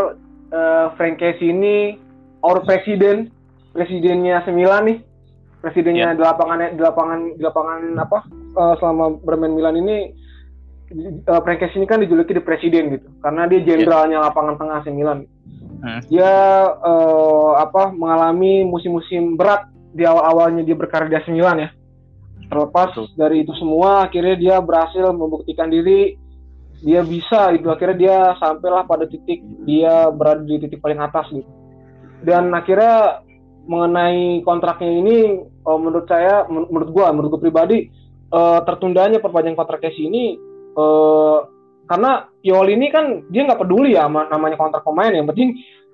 [0.56, 2.00] uh, Frank Casey ini
[2.40, 3.28] our presiden
[3.76, 4.98] presidennya Semilan nih.
[5.60, 6.16] Presidennya yeah.
[6.16, 8.18] di lapangan di lapangan di lapangan apa
[8.56, 10.08] uh, selama bermain Milan ini
[11.28, 14.26] uh, Frank Casey ini kan dijuluki di presiden gitu karena dia jenderalnya yeah.
[14.32, 15.28] lapangan tengah AC Milan
[15.80, 16.00] hmm.
[16.08, 16.32] dia
[16.70, 21.70] uh, apa mengalami musim-musim berat di awal-awalnya dia berkarir di AC Milan ya.
[22.50, 23.14] Terlepas Betul.
[23.14, 26.18] dari itu semua, akhirnya dia berhasil membuktikan diri
[26.80, 31.46] dia bisa itu akhirnya dia sampailah pada titik dia berada di titik paling atas gitu.
[32.24, 33.24] Dan akhirnya
[33.68, 35.16] mengenai kontraknya ini
[35.68, 37.92] uh, menurut saya menurut gua menurut gua pribadi
[38.32, 40.40] uh, tertundanya perpanjangan kontrak Casey ini
[40.74, 41.44] uh,
[41.90, 45.10] karena Pioli ini kan dia nggak peduli ya sama namanya kontrak pemain.
[45.10, 45.48] Yang penting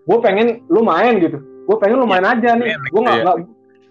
[0.05, 1.41] gue pengen lu main gitu.
[1.41, 2.77] Gue pengen lu main ya, aja nih.
[2.93, 3.33] Gue nggak ya.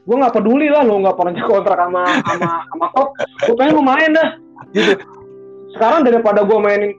[0.06, 3.82] gue nggak peduli lah lu nggak pernah kontrak sama sama sama klub gue pengen lu
[3.82, 4.30] main dah
[4.78, 4.94] gitu.
[5.74, 6.94] Sekarang daripada gue mainin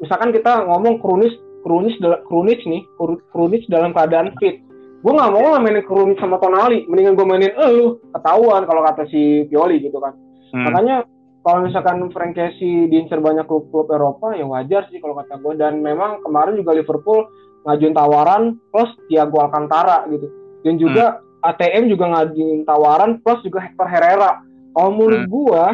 [0.00, 2.82] misalkan kita ngomong kronis kronis kronis nih
[3.28, 4.64] kronis dalam keadaan fit.
[5.04, 6.88] Gue nggak mau lah mainin kronis sama Tonali.
[6.88, 10.16] Mendingan gue mainin eh lu ketahuan kalau kata si Pioli gitu kan.
[10.48, 10.64] Hmm.
[10.64, 11.04] makanya
[11.48, 15.80] kalau misalkan Frank Casey diincar banyak klub-klub Eropa ya wajar sih kalau kata gue dan
[15.80, 17.24] memang kemarin juga Liverpool
[17.64, 20.28] ngajuin tawaran plus Thiago Alcantara gitu
[20.60, 21.48] dan juga hmm.
[21.48, 24.44] ATM juga ngajuin tawaran plus juga Hector Herrera
[24.76, 25.32] kalau menurut hmm.
[25.32, 25.64] gue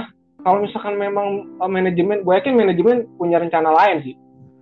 [0.46, 4.14] kalau misalkan memang uh, manajemen gue yakin manajemen punya rencana lain sih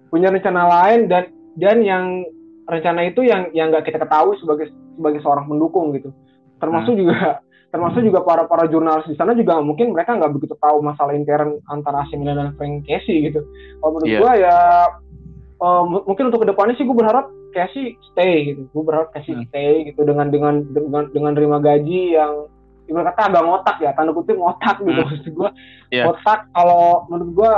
[0.09, 1.29] punya rencana lain dan
[1.61, 2.25] dan yang
[2.65, 6.09] rencana itu yang yang nggak kita ketahui sebagai sebagai seorang pendukung gitu
[6.57, 7.01] termasuk hmm.
[7.05, 11.17] juga termasuk juga para para jurnalis di sana juga mungkin mereka nggak begitu tahu masalah
[11.17, 13.41] intern antara AC Milan dan Frank Casey gitu.
[13.81, 14.21] Kalau menurut yeah.
[14.21, 14.57] gue ya
[15.65, 18.69] uh, mungkin untuk ke depannya sih gue berharap Casey stay gitu.
[18.77, 19.49] Gue berharap Casey hmm.
[19.49, 22.53] stay gitu dengan dengan dengan dengan terima gaji yang
[22.93, 25.09] ibarat kata agak ngotak ya tanda kutip ngotak gitu hmm.
[25.09, 25.49] maksud gue
[25.89, 26.05] yeah.
[26.05, 27.53] ngotak kalau menurut gue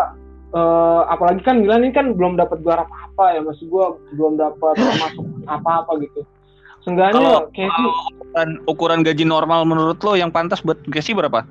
[0.54, 4.38] uh, apalagi kan Milan ini kan belum dapat gelar apa apa ya maksud gue belum
[4.38, 6.22] dapat masuk apa apa gitu
[6.84, 11.48] Seenggaknya kalau, Casey ukuran, ukuran gaji normal menurut lo yang pantas buat Casey berapa?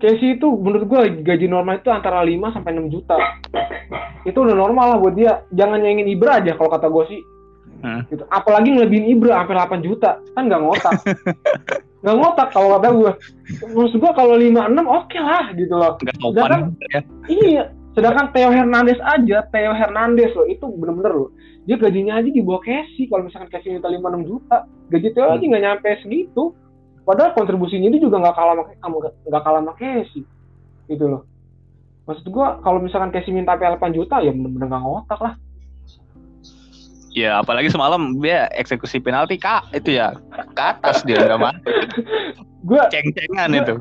[0.00, 3.16] Casey itu menurut gue gaji normal itu antara 5 sampai 6 juta.
[4.24, 5.44] Itu udah normal lah buat dia.
[5.52, 7.20] Jangan nyanyiin Ibra aja kalau kata gue sih.
[7.84, 8.00] Hmm.
[8.08, 8.24] Gitu.
[8.32, 10.10] Apalagi ngelebihin Ibra sampai 8 juta.
[10.32, 10.92] Kan gak ngotak.
[12.04, 13.12] gak ngotak kalau kata gue.
[13.68, 15.92] Maksud gue kalau 5 6 oke okay lah gitu loh.
[16.00, 17.00] Gak Sedangkan, ya.
[17.28, 17.64] Iya.
[17.94, 21.30] Sedangkan Theo Hernandez aja, Theo Hernandez loh itu bener-bener loh
[21.64, 24.56] dia gajinya aja di bawah Casey kalau misalkan Casey minta 5-6 juta
[24.92, 25.34] gaji Theo hmm.
[25.36, 26.42] aja nggak nyampe segitu
[27.04, 30.22] padahal kontribusinya dia juga nggak kalah sama nggak kalah sama Casey
[30.92, 31.22] gitu loh
[32.04, 35.34] maksud gua kalau misalkan Casey minta 8 juta ya bener-bener nggak ngotak lah
[37.14, 41.70] Ya apalagi semalam dia eksekusi penalti kak itu ya ke atas dia nggak mati.
[42.68, 43.74] gua ceng-cengan itu.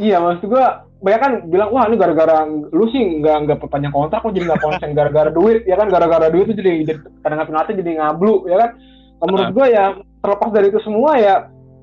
[0.00, 4.18] Iya maksud gua banyak kan bilang wah ini gara-gara lu sih nggak nggak perpanjang kontrak
[4.18, 5.62] kok jadi nggak konsen gara-gara duit.
[5.64, 8.70] Ya kan gara-gara duit itu jadi, jadi kadang kadang jadi ngablu ya kan?
[9.22, 9.84] Menurut gue ya
[10.22, 11.34] terlepas dari itu semua ya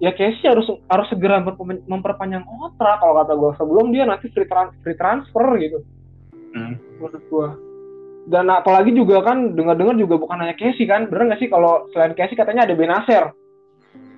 [0.04, 1.40] ya Casey harus harus segera
[1.88, 5.80] memperpanjang kontrak kalau kata gue sebelum dia nanti free, trans free transfer gitu.
[6.56, 6.80] Hmm.
[7.04, 7.48] menurut gue
[8.32, 11.50] dan apalagi juga kan dengar-dengar juga bukan hanya Casey kan bener nggak sih?
[11.52, 13.36] Kalau selain Casey katanya ada Benacer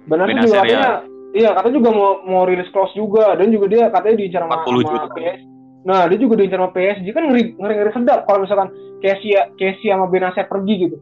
[0.08, 0.92] Benacer, Benacer juga ya.
[1.36, 5.12] Iya, katanya juga mau mau rilis close juga dan juga dia katanya diincar sama, sama
[5.12, 5.40] PS.
[5.84, 8.70] Nah, dia juga diincar sama PSG kan ngeri ngeri, ngeri sedap kalau misalkan
[9.04, 10.98] Casey Casey sama Benacer pergi gitu.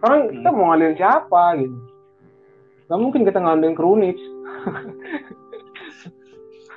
[0.00, 0.32] Sekarang hmm.
[0.40, 1.76] kita mau ngalihin siapa gitu.
[2.88, 4.16] Gak mungkin kita ngambilin Krunic.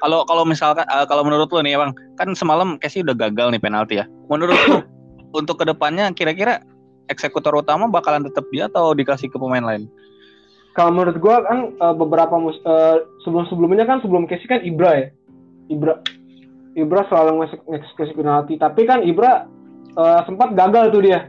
[0.01, 3.61] kalau kalau misalkan uh, kalau menurut lo nih bang kan semalam Casey udah gagal nih
[3.61, 4.81] penalti ya menurut lo
[5.39, 6.65] untuk ke depannya kira-kira
[7.07, 9.85] eksekutor utama bakalan tetap dia atau dikasih ke pemain lain
[10.71, 14.91] kalau menurut gue kan uh, beberapa mus uh, sebelum sebelumnya kan sebelum Casey kan Ibra
[14.95, 15.07] ya?
[15.67, 15.93] Ibra
[16.79, 18.55] Ibra selalu ngeksekusi penalti.
[18.55, 19.51] Tapi kan Ibra
[19.99, 21.27] uh, sempat gagal tuh dia.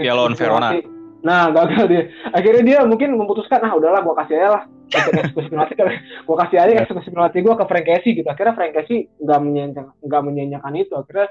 [0.00, 0.80] Ya lawan Verona.
[1.20, 2.02] Nah gagal dia.
[2.32, 4.62] Akhirnya dia mungkin memutuskan ah udahlah gue kasih aja lah.
[4.94, 5.74] Eksekusi penalti.
[6.28, 8.28] Gue kasih aja eksekusi penalti gue ke Frank Casey gitu.
[8.28, 10.92] Akhirnya Frank Casey nggak menyanyikan nggak menyanyikan itu.
[10.94, 11.28] Akhirnya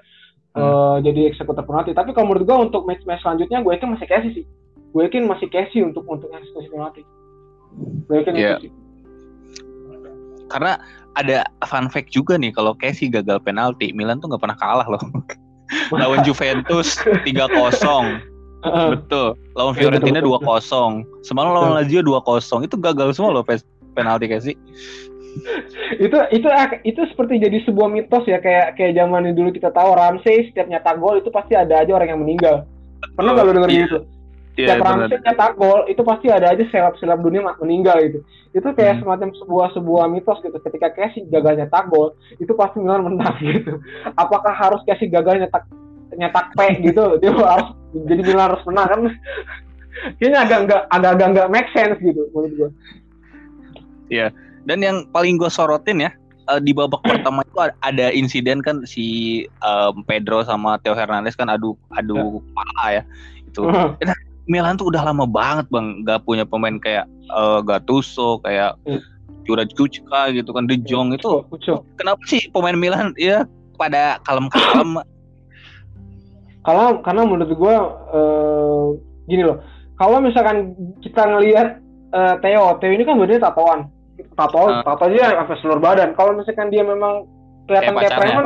[0.53, 0.61] hmm.
[0.61, 1.97] uh, jadi eksekutor penalti.
[1.97, 4.45] Tapi kalau menurut gue untuk match match selanjutnya gue yakin masih Casey sih.
[4.93, 7.01] Gue yakin masih Casey untuk untuk eksekusi penalti
[8.33, 8.57] yeah.
[10.51, 10.77] Karena
[11.13, 15.01] ada fun fact juga nih kalau Casey gagal penalti, Milan tuh nggak pernah kalah loh.
[15.93, 17.25] Lawan Juventus 3-0.
[18.63, 19.27] Betul.
[19.57, 21.25] Lawan Fiorentina 2-0.
[21.25, 22.67] Semalam lawan Lazio 2-0.
[22.67, 23.45] Itu gagal semua loh
[23.93, 24.55] penalti Casey.
[25.97, 26.45] itu itu
[26.85, 31.01] itu seperti jadi sebuah mitos ya kayak kayak zaman dulu kita tahu Ramsey setiap nyetak
[31.01, 32.69] gol itu pasti ada aja orang yang meninggal.
[33.17, 33.81] Pernah nggak lo denger iya.
[33.89, 33.99] gitu?
[34.57, 38.19] Yeah, setiap Ramsey nyetak gol itu pasti ada aja seleb-seleb dunia meninggal gitu
[38.53, 39.01] itu kayak hmm.
[39.05, 43.81] semacam sebuah sebuah mitos gitu ketika Casey gagal nyetak gol itu pasti Milan menang gitu
[44.17, 45.65] apakah harus Casey gagal nyetak
[46.13, 49.01] nyetak P gitu dia harus jadi Milan harus menang kan
[50.17, 52.71] kayaknya agak agak agak agak nggak make sense gitu menurut gue
[54.11, 54.27] Iya.
[54.63, 56.11] Dan yang paling gue sorotin ya
[56.47, 61.49] uh, di babak pertama itu ada insiden kan si um, Pedro sama Theo Hernandez kan
[61.49, 62.53] adu adu ya.
[62.55, 63.03] pala ya
[63.49, 63.61] itu.
[64.47, 68.99] Milan tuh udah lama banget bang nggak punya pemain kayak uh, Gattuso kayak hmm.
[69.43, 71.43] Juraj Kucka gitu kan De Jong itu.
[71.51, 71.83] Kucuk.
[71.99, 75.03] kenapa sih pemain Milan ya pada kalem-kalem?
[76.63, 77.75] Kalau karena menurut gue
[78.15, 78.87] uh,
[79.27, 79.59] gini loh.
[79.99, 81.79] Kalau misalkan kita ngelihat
[82.15, 83.79] uh, Theo Theo ini kan badannya tatoan.
[84.33, 84.83] Tato uh.
[84.83, 86.15] tato aja sampai seluruh badan.
[86.15, 87.27] Kalau misalkan dia memang
[87.67, 88.45] kelihatan kayak, kayak preman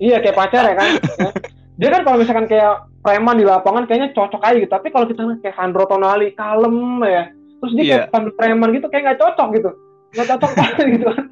[0.00, 0.90] iya kayak pacar ya kan
[1.80, 4.68] dia kan kalau misalkan kayak preman di lapangan kayaknya cocok aja gitu.
[4.68, 8.04] Tapi kalau kita kayak Sandro Tonali kalem ya, terus dia yeah.
[8.12, 9.70] kayak preman gitu kayak nggak cocok gitu.
[10.12, 11.24] Nggak cocok banget gitu kan.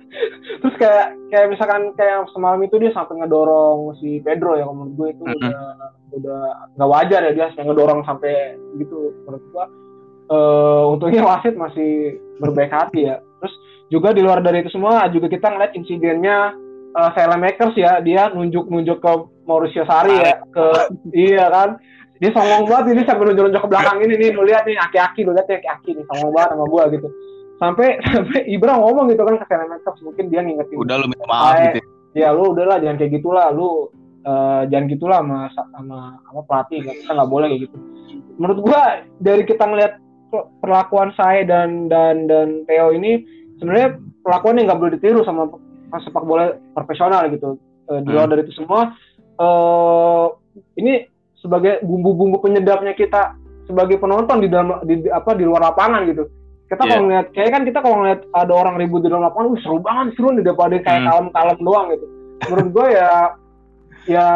[0.59, 5.09] Terus kayak kayak misalkan kayak semalam itu dia sampai ngedorong si Pedro ya menurut gue
[5.13, 5.37] itu mm -hmm.
[5.37, 5.61] udah
[6.17, 6.43] udah
[6.81, 9.67] nggak wajar ya dia sampai ngedorong sampai gitu menurut gue.
[10.29, 13.21] Uh, untungnya wasit masih berbaik hati ya.
[13.21, 13.55] Terus
[13.93, 16.57] juga di luar dari itu semua juga kita ngeliat insidennya
[16.95, 19.13] uh, Makers ya dia nunjuk-nunjuk ke
[19.45, 20.67] Mauricio Sari ya ke
[21.13, 21.71] iya kan?
[22.19, 25.33] Dia songong banget ini sampai nunjuk-nunjuk ke belakang ini nih lu lihat nih aki-aki lu
[25.35, 27.09] lihat nih aki-aki nih songong banget sama gua gitu.
[27.59, 30.77] Sampai sampai Ibra ngomong gitu kan ke Makers mungkin dia ngingetin.
[30.79, 31.81] Udah lu minta maaf gitu
[32.17, 32.35] ya?
[32.35, 33.89] lu udahlah jangan kayak gitulah lu
[34.27, 37.77] uh, jangan gitulah sama sama sama pelatih kita nggak boleh kayak gitu.
[38.39, 38.81] Menurut gua
[39.23, 39.93] dari kita ngelihat
[40.61, 43.25] perlakuan saya dan dan dan Theo ini
[43.59, 45.49] sebenarnya perlakuan yang nggak boleh ditiru sama
[45.97, 47.57] sepak bola profesional gitu.
[47.89, 48.33] Uh, di luar hmm.
[48.37, 48.93] dari itu semua,
[49.41, 50.27] uh,
[50.77, 51.09] ini
[51.41, 56.29] sebagai bumbu-bumbu penyedapnya kita sebagai penonton di dalam di, apa di luar lapangan gitu.
[56.69, 56.91] Kita yeah.
[56.93, 59.81] kalau ngeliat, kayak kan kita kalau ngeliat ada orang ribut di dalam lapangan, wih seru
[59.81, 61.09] banget, seru nih daripada kayak hmm.
[61.09, 62.07] kalem-kalem doang gitu.
[62.49, 63.11] Menurut gue ya,
[64.15, 64.27] ya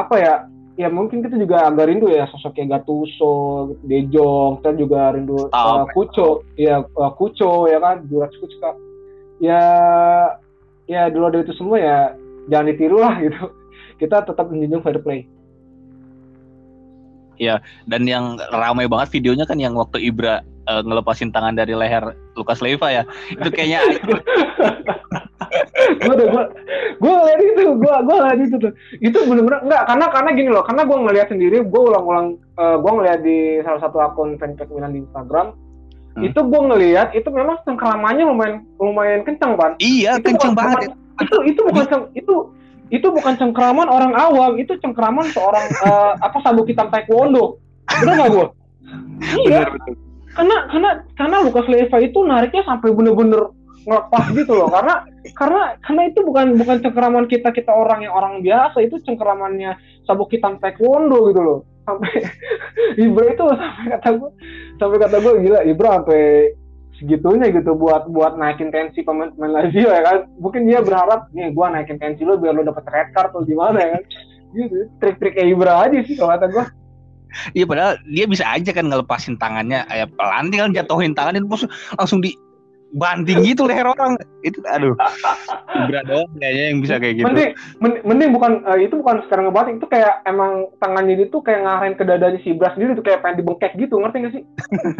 [0.00, 0.34] apa ya,
[0.80, 5.52] ya mungkin kita juga agak rindu ya sosok kayak Gattuso, De Jong, kita juga rindu
[5.52, 8.70] uh, Kuco, ya uh, Kuco ya kan, Juraj Kucka.
[9.42, 9.62] Ya
[10.92, 11.96] ya di luar dari itu semua ya
[12.52, 13.42] jangan ditiru lah gitu.
[14.00, 15.24] Kita tetap menjunjung fair play.
[17.40, 22.12] Ya dan yang ramai banget videonya kan yang waktu Ibra uh, ngelepasin tangan dari leher
[22.36, 23.02] Lukas Leiva ya.
[23.32, 23.80] Itu kayaknya
[26.02, 26.44] gue udah gue
[27.02, 28.72] gue ngeliat itu gue gue ngeliat itu tuh.
[29.00, 32.76] Itu bener-bener enggak karena karena gini loh karena gue ngeliat sendiri gue ulang-ulang uh, eh,
[32.78, 35.56] gue ngeliat di salah satu akun fanpage Milan di Instagram
[36.16, 36.28] hmm.
[36.28, 39.76] itu gue ngelihat itu memang cengkeramannya lumayan lumayan kencang pan.
[39.78, 40.92] Iya itu kencang banget.
[41.20, 42.34] itu itu bukan ceng, itu
[42.92, 47.60] itu bukan cengkeraman orang awam itu cengkeraman seorang uh, apa sabuk hitam taekwondo.
[47.88, 48.46] Benar nggak gue
[49.48, 49.64] iya.
[49.64, 49.68] Bener,
[50.32, 53.52] karena karena karena Lukas Leiva itu nariknya sampai bener-bener
[53.84, 54.68] ngelepas gitu loh.
[54.72, 55.04] Karena
[55.36, 59.76] karena karena itu bukan bukan cengkeraman kita kita orang yang orang biasa itu cengkeramannya
[60.08, 62.12] sabuk hitam taekwondo gitu loh sampai
[63.06, 64.30] Ibra itu sampai kata gue
[64.78, 66.22] sampai kata gue gila Ibra sampai
[67.00, 70.18] segitunya gitu buat buat naikin tensi pemain-pemain Lazio ya kan?
[70.38, 73.78] Mungkin dia berharap nih gue naikin tensi lo biar lo dapet red card atau gimana
[73.82, 74.02] ya kan?
[74.52, 74.76] Gitu.
[75.02, 76.64] Trik-trik Ibra aja sih kalau kata gue
[77.56, 81.48] Iya padahal dia bisa aja kan ngelepasin tangannya kayak pelan tinggal jatuhin tangan dan
[81.96, 82.36] langsung di
[82.92, 84.20] banting gitu leher orang.
[84.44, 84.94] Itu aduh.
[85.88, 87.26] Berat doang kayaknya yang bisa kayak gitu.
[87.28, 87.52] Mending
[88.04, 92.04] mending bukan uh, itu bukan sekarang ngebanting itu kayak emang tangannya itu kayak ngarahin ke
[92.04, 94.42] dadanya si Bras sendiri tuh kayak pengen dibengkek gitu ngerti gak sih?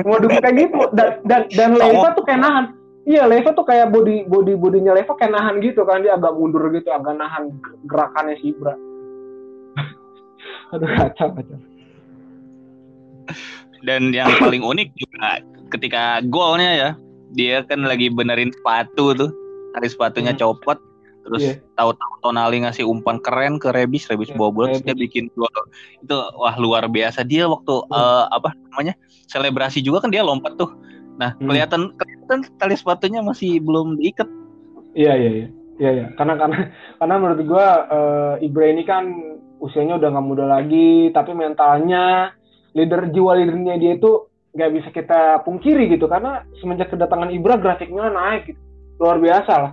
[0.09, 2.66] Mau kayak gitu dan dan dan Leva tuh kayak nahan.
[3.02, 6.62] Iya Leva tuh kayak body body bodinya Leva kayak nahan gitu kan dia agak mundur
[6.70, 7.50] gitu agak nahan
[7.90, 8.78] gerakannya si Ibra
[10.72, 11.59] aduh kacau kacau.
[13.83, 15.42] Dan yang paling unik juga
[15.74, 16.90] ketika golnya ya
[17.33, 19.31] dia kan lagi benerin sepatu tuh
[19.73, 20.40] hari sepatunya hmm.
[20.40, 20.79] copot
[21.23, 21.57] terus yeah.
[21.79, 25.49] tahu-tahu Tonali ngasih umpan keren ke Rebis Rebis yeah, bawa bola dia bikin gol
[26.03, 27.95] itu wah luar biasa dia waktu hmm.
[27.95, 28.95] uh, apa namanya
[29.31, 30.75] selebrasi juga kan dia lompat tuh
[31.16, 31.47] nah hmm.
[31.47, 34.27] kelihatan kelihatan tali sepatunya masih belum diikat
[34.99, 36.59] iya iya iya iya iya karena karena
[36.99, 39.05] karena menurut gua uh, Ibra ini kan
[39.62, 42.35] usianya udah nggak muda lagi tapi mentalnya
[42.75, 48.12] leader jiwa leadernya dia itu nggak bisa kita pungkiri gitu karena semenjak kedatangan Ibra grafiknya
[48.12, 48.60] naik gitu.
[49.00, 49.72] Luar biasa lah.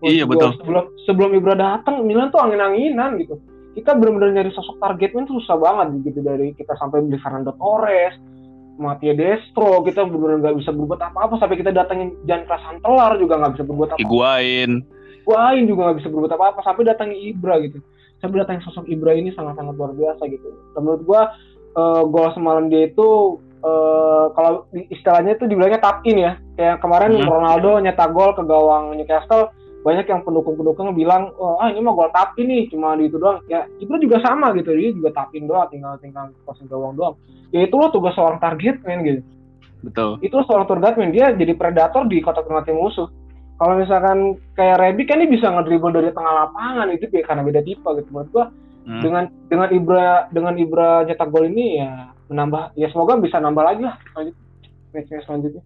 [0.00, 0.56] Iya betul.
[0.56, 3.36] sebelum sebelum Ibra datang Milan tuh angin-anginan gitu.
[3.76, 8.18] Kita benar-benar nyari sosok targetnya tuh susah banget gitu dari kita sampai beli Fernando Torres
[8.80, 13.52] Matia Destro kita benar-benar nggak bisa berbuat apa-apa sampai kita datangin Jan Krasantelar juga nggak
[13.60, 14.08] bisa berbuat apa-apa.
[14.08, 14.72] Iguain
[15.20, 17.78] Iguain juga nggak bisa berbuat apa-apa sampai datangin Ibra gitu.
[18.24, 20.48] Sampai datangin sosok Ibra ini sangat-sangat luar biasa gitu.
[20.72, 21.22] Dan menurut gua
[21.76, 26.32] uh, gol semalam dia itu uh, kalau istilahnya itu dibilangnya tap in ya.
[26.56, 27.28] Kayak kemarin hmm.
[27.28, 32.12] Ronaldo nyetak gol ke gawang Newcastle, banyak yang pendukung-pendukung bilang, oh, ah ini mah gol
[32.12, 33.40] tap in nih, cuma di itu doang.
[33.48, 37.16] Ya itu juga sama gitu, dia juga tap in doang, tinggal tinggal crossing gawang doang.
[37.52, 39.20] Ya itu loh tugas seorang target man gitu.
[39.80, 40.20] Betul.
[40.20, 43.08] Itu seorang target man, dia jadi predator di kotak penalti musuh.
[43.60, 47.60] Kalau misalkan kayak Rebi kan dia bisa ngedribble dari tengah lapangan itu ya karena beda
[47.60, 48.46] tipe gitu menurut gua.
[48.88, 49.04] Hmm.
[49.04, 53.82] Dengan dengan Ibra dengan Ibra nyetak gol ini ya menambah ya semoga bisa nambah lagi
[53.84, 54.34] lah lanjut
[54.94, 55.62] match selanjutnya.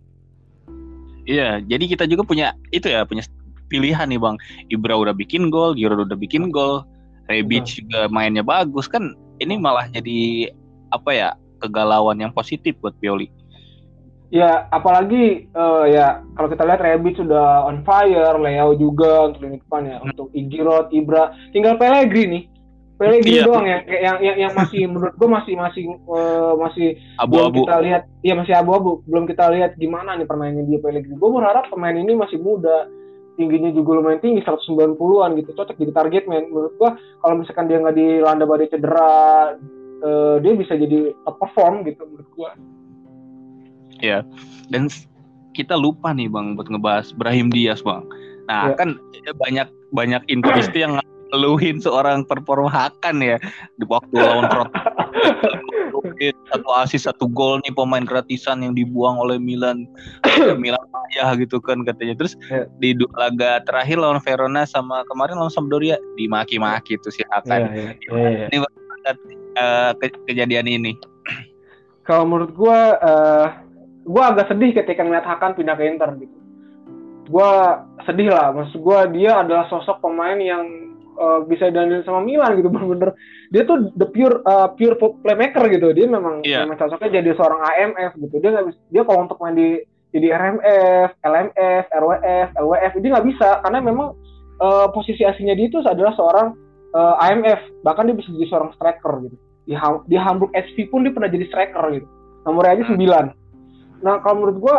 [1.24, 3.24] Iya, jadi kita juga punya itu ya punya
[3.72, 4.37] pilihan nih bang.
[4.68, 6.85] Ibra udah bikin gol, Giroud udah bikin gol,
[7.33, 9.16] Rebic juga mainnya bagus kan.
[9.40, 10.53] Ini malah jadi
[10.92, 11.29] apa ya
[11.64, 13.33] kegalauan yang positif buat Pioli.
[14.29, 19.62] Ya, apalagi uh, ya kalau kita lihat Rebic sudah on fire, Leo juga untuk lini
[19.64, 20.07] depan ya, hmm.
[20.11, 22.53] untuk Giroud, Ibra, tinggal Pellegrini
[23.11, 23.45] Pellegrini iya.
[23.45, 26.88] doang ya yang yang yang masih menurut gue masih masih uh, masih
[27.21, 27.64] abu-abu.
[27.69, 28.03] kita lihat.
[28.25, 29.05] Iya masih abu-abu.
[29.05, 32.88] Belum kita lihat gimana nih permainannya dia Pellegrini gue berharap pemain ini masih muda.
[33.35, 35.51] Tingginya juga lumayan tinggi 190-an gitu.
[35.59, 36.90] Cocok jadi target man menurut gue
[37.21, 39.59] kalau misalkan dia nggak dilanda badai cedera
[40.07, 42.51] uh, dia bisa jadi top perform gitu menurut gue
[44.05, 44.21] ya
[44.69, 44.93] dan
[45.55, 48.03] kita lupa nih bang buat ngebahas Brahim Diaz bang.
[48.51, 48.77] Nah ya.
[48.77, 48.99] kan
[49.38, 50.99] banyak banyak investi yang
[51.35, 53.37] ngeluhin seorang performa Hakan ya.
[53.75, 54.70] Di waktu lawan
[56.55, 59.90] satu asis satu gol nih pemain gratisan yang dibuang oleh Milan.
[60.55, 60.79] Milan
[61.11, 62.14] ayah gitu kan katanya.
[62.14, 62.70] Terus yeah.
[62.79, 67.75] di laga terakhir lawan Verona sama kemarin lawan Sampdoria dimaki-maki tuh si Hakan.
[67.75, 68.49] Yeah, yeah, yeah, yeah.
[68.55, 68.59] ini
[69.59, 70.94] uh, ke kejadian ini.
[72.05, 73.47] Kalau menurut gue uh,
[74.05, 76.37] gue agak sedih ketika ngeliat Hakan pindah ke Inter gitu.
[77.33, 77.51] Gue
[78.05, 78.53] sedih lah.
[78.53, 80.84] Maksud gue dia adalah sosok pemain yang
[81.16, 83.14] uh, bisa dandil sama Milan gitu bener-bener.
[83.50, 85.94] Dia tuh the pure uh, pure playmaker gitu.
[85.94, 86.66] Dia memang yeah.
[86.66, 88.37] memang cocoknya jadi seorang AMF gitu.
[88.42, 89.68] Dia nggak bisa dia kalau untuk main di
[90.14, 93.48] jadi RMF, LMF, RWF, LWF dia nggak bisa.
[93.66, 94.09] Karena memang
[94.62, 96.55] uh, posisi aslinya dia itu adalah seorang
[96.94, 99.37] uh, AMF bahkan dia bisa jadi seorang striker gitu.
[99.64, 99.74] Di,
[100.07, 102.07] di Hamburg SV pun dia pernah jadi striker gitu.
[102.44, 103.44] Nomornya aja 9
[104.05, 104.79] nah kalau menurut gua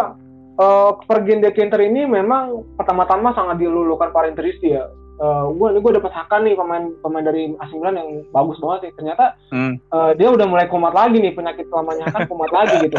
[0.61, 4.85] uh, kepergian Dekinter ini memang pertama-tama sangat dilulukan para interisti ya
[5.19, 8.91] uh, gue gue dapat hakan nih pemain pemain dari AC Milan yang bagus banget sih.
[8.99, 9.73] Ternyata hmm.
[9.91, 12.97] uh, dia udah mulai kumat lagi nih penyakit lamanya kan kumat lagi gitu.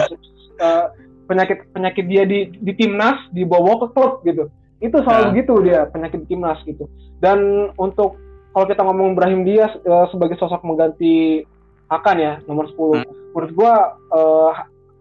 [0.56, 0.88] Uh,
[1.26, 4.48] penyakit penyakit dia di di timnas dibawa ke klub gitu.
[4.80, 5.30] Itu selalu yeah.
[5.32, 6.84] begitu dia penyakit di timnas gitu.
[7.20, 8.20] Dan untuk
[8.52, 11.44] kalau kita ngomong Brahim Diaz uh, sebagai sosok mengganti
[11.86, 13.06] Hakan ya nomor 10 hmm.
[13.30, 13.72] menurut gue
[14.10, 14.52] uh,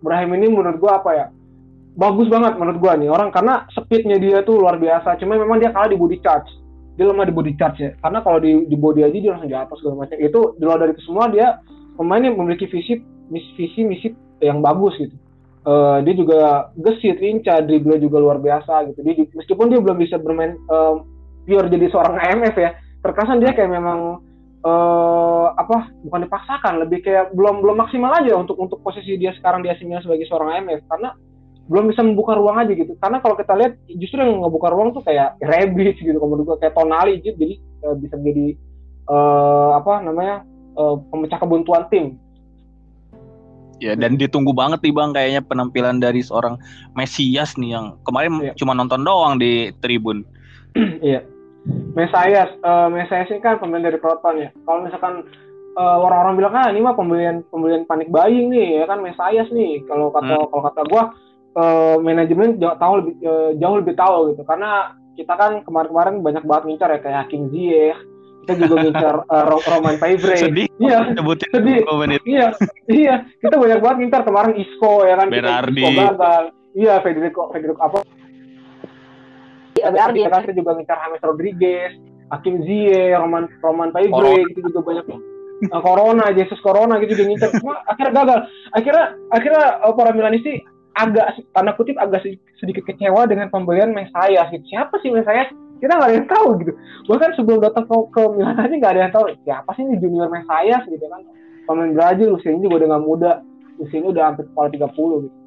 [0.05, 1.25] Brahim ini menurut gue apa ya
[1.97, 3.31] bagus banget menurut gue nih orang.
[3.31, 6.64] Karena speednya dia tuh luar biasa cuma memang dia kalah di body charge
[6.95, 7.91] dia lemah di body charge ya.
[7.99, 10.17] Karena kalau di, di body aja dia langsung jatuh segala macam.
[10.19, 11.59] Itu di luar dari itu semua dia
[11.99, 14.07] pemain yang memiliki visi visi misi
[14.39, 15.15] yang bagus gitu.
[15.65, 18.99] Uh, dia juga gesit lincah dribble juga luar biasa gitu.
[19.01, 21.01] Dia meskipun dia belum bisa bermain uh,
[21.45, 22.73] pure jadi seorang AMF ya
[23.05, 24.19] terkesan dia kayak memang
[24.65, 29.61] uh, apa bukan dipaksakan lebih kayak belum belum maksimal aja untuk untuk posisi dia sekarang
[29.61, 31.13] di AC sebagai seorang AMF karena
[31.65, 32.93] belum bisa membuka ruang aja gitu.
[33.01, 36.77] Karena kalau kita lihat justru yang ngebuka ruang tuh kayak Rebic gitu kemudian juga kayak
[36.77, 38.45] Tonali gitu jadi uh, bisa menjadi
[39.09, 40.35] uh, apa namanya
[40.77, 42.05] uh, pemecah kebuntuan tim.
[43.83, 46.55] Ya dan ditunggu banget nih bang kayaknya penampilan dari seorang
[46.95, 48.53] Mesias nih yang kemarin ya.
[48.55, 50.23] cuma nonton doang di tribun.
[51.01, 51.23] Iya.
[51.97, 54.53] Mesias uh, Mesias ini kan pemain dari Proton ya.
[54.69, 55.25] Kalau misalkan
[55.75, 59.81] uh, orang-orang bilang ah ini mah pembelian pembelian panik buying nih ya kan Mesias nih.
[59.89, 60.47] Kalau kata hmm.
[60.53, 61.03] kalau kata gue
[61.55, 64.43] uh, manajemen jauh tahu lebih uh, jauh lebih tahu gitu.
[64.43, 67.99] Karena kita kan kemarin-kemarin banyak banget ngincar ya kayak Hakim Ziyech.
[68.45, 70.99] Kita juga ngincar uh, Roman Favre sedih iya.
[71.49, 71.81] sedih.
[72.27, 72.47] iya.
[72.85, 73.15] Iya.
[73.41, 75.27] Kita banyak banget ngincar kemarin Isco ya kan?
[75.33, 75.83] Berardi.
[76.75, 78.03] Iya Federico Federico apa?
[79.75, 80.19] Iya, Berardi.
[80.27, 81.91] kita kan juga ngincar James Rodriguez
[82.29, 85.05] Hakim Ziyech Roman Roman Favre itu juga banyak.
[85.71, 87.49] Uh, Corona Jesus Corona gitu juga ngincar.
[87.63, 88.39] Cuma akhirnya gagal.
[88.75, 90.59] Akhirnya akhirnya uh, para Milanisti
[90.95, 92.23] agak tanda kutip agak
[92.57, 94.65] sedikit kecewa dengan pembelian Mesias gitu.
[94.71, 95.51] Siapa sih Mesias?
[95.83, 96.71] Kita nggak ada yang tahu gitu.
[97.11, 100.31] Bahkan sebelum datang ke, ke Milan aja nggak ada yang tahu siapa sih ini junior
[100.31, 101.21] Mesias gitu kan.
[101.67, 103.31] Pemain Brazil usianya juga udah nggak muda.
[103.83, 105.37] Usianya udah hampir kepala 30 gitu.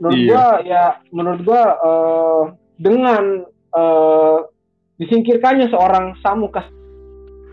[0.00, 0.28] Menurut iya.
[0.32, 2.42] gua ya menurut gua uh,
[2.80, 4.38] dengan uh,
[4.98, 6.66] disingkirkannya seorang Samukas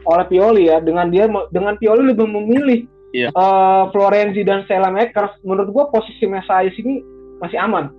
[0.01, 3.29] oleh Pioli ya dengan dia dengan Pioli lebih memilih yeah.
[3.29, 3.29] Iya.
[3.35, 7.10] uh, Florenzi dan Sela Makers menurut gua posisi Mesias ini
[7.41, 7.89] masih aman.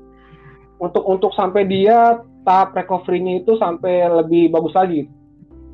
[0.78, 5.06] Untuk untuk sampai dia tahap recovery-nya itu sampai lebih bagus lagi.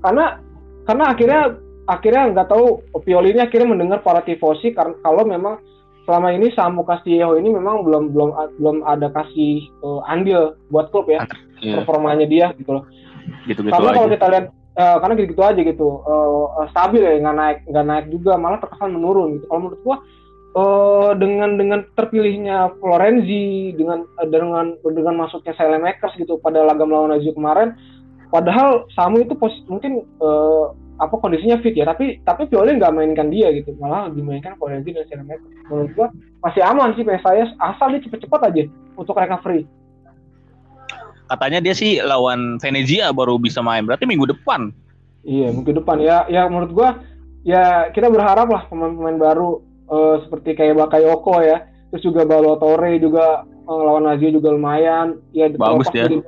[0.04, 0.40] Karena
[0.84, 1.40] karena akhirnya
[1.88, 5.56] akhirnya nggak tahu Pioli ini akhirnya mendengar para tifosi karena kalau memang
[6.04, 11.08] selama ini Samu Castillejo ini memang belum belum belum ada kasih uh, andil buat klub
[11.08, 11.24] ya
[11.60, 11.80] yeah.
[11.80, 12.84] performanya dia gitu loh.
[13.44, 14.46] Gitu -gitu karena kalau kita lihat
[14.76, 18.60] uh, karena gitu, gitu aja gitu uh, stabil ya nggak naik nggak naik juga malah
[18.60, 19.44] terkesan menurun gitu.
[19.48, 19.96] Kalau menurut gua
[20.58, 27.32] uh, dengan dengan terpilihnya Florenzi dengan dengan dengan masuknya Makers gitu pada laga melawan Lazio
[27.34, 27.78] kemarin
[28.28, 33.30] padahal Samu itu pos, mungkin uh, apa kondisinya fit ya tapi tapi Pioli nggak mainkan
[33.30, 36.08] dia gitu malah dimainkan Florenzi dan Selemakers menurut gua
[36.42, 38.62] masih aman sih saya asal dia cepet-cepet aja
[38.98, 39.62] untuk recovery.
[41.28, 44.72] Katanya dia sih lawan Venezia baru bisa main berarti minggu depan.
[45.22, 46.00] Iya minggu depan.
[46.00, 46.98] Ya ya menurut gua
[47.46, 51.66] ya kita berharap lah pemain-pemain baru uh, seperti kayak Bakayoko ya.
[51.88, 55.18] Terus juga Balotore juga uh, lawan Lazio juga lumayan.
[55.32, 56.06] Ya bagus ya.
[56.06, 56.20] dari,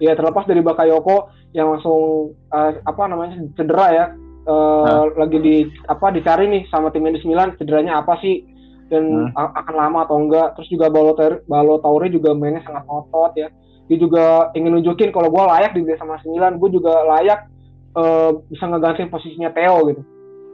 [0.00, 4.06] ya terlepas dari Bakayoko yang langsung uh, apa namanya cedera ya.
[4.46, 5.26] Uh, nah.
[5.26, 5.56] lagi di
[5.90, 8.46] apa dicari nih sama tim Indonesia Milan cederanya apa sih?
[8.86, 9.34] Dan hmm.
[9.34, 10.54] akan lama atau enggak?
[10.54, 13.50] Terus juga Balotelli Balotelli juga mainnya sangat otot ya.
[13.86, 16.62] Dia juga ingin nunjukin kalau gue layak di sama Milan.
[16.62, 17.50] Gue juga layak
[17.98, 20.02] uh, bisa ngegantiin posisinya Theo gitu.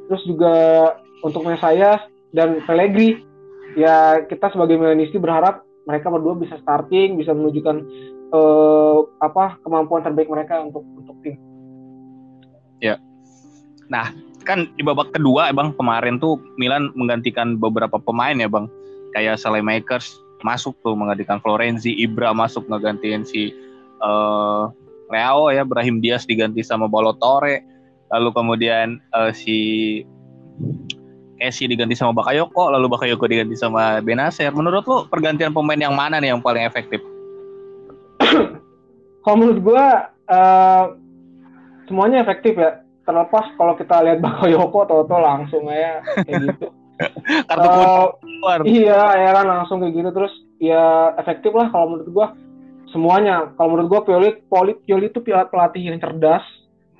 [0.08, 0.54] Terus juga
[1.24, 2.00] untuk saya
[2.32, 3.22] dan Pellegrini
[3.76, 7.76] ya kita sebagai Milanisti berharap mereka berdua bisa starting bisa menunjukkan
[8.32, 11.36] uh, apa kemampuan terbaik mereka untuk untuk tim.
[12.82, 12.98] Ya.
[13.86, 14.10] Nah,
[14.42, 18.66] kan di babak kedua bang kemarin tuh Milan menggantikan beberapa pemain ya bang
[19.14, 23.54] kayak Makers masuk tuh menggantikan Florenzi Ibra masuk ngegantiin si
[24.02, 24.66] uh,
[25.12, 27.62] Leo ya Brahim Diaz diganti sama Balotore
[28.10, 30.02] lalu kemudian uh, si
[31.42, 36.22] Esi diganti sama Bakayoko lalu Bakayoko diganti sama Benacer menurut lo pergantian pemain yang mana
[36.22, 37.02] nih yang paling efektif?
[39.22, 39.84] Kalau menurut gue
[40.30, 40.84] uh,
[41.86, 42.80] semuanya efektif ya.
[43.02, 46.66] Terlepas kalau kita lihat Bakayoko atau langsung aja kayak gitu.
[47.50, 48.06] Kartu uh,
[48.62, 50.10] iya ya kan langsung kayak gitu.
[50.14, 50.30] Terus
[50.62, 52.26] ya efektif lah kalau menurut gue
[52.94, 53.50] semuanya.
[53.58, 56.46] Kalau menurut gue Pioli Pioli Pioli itu pelatih yang cerdas.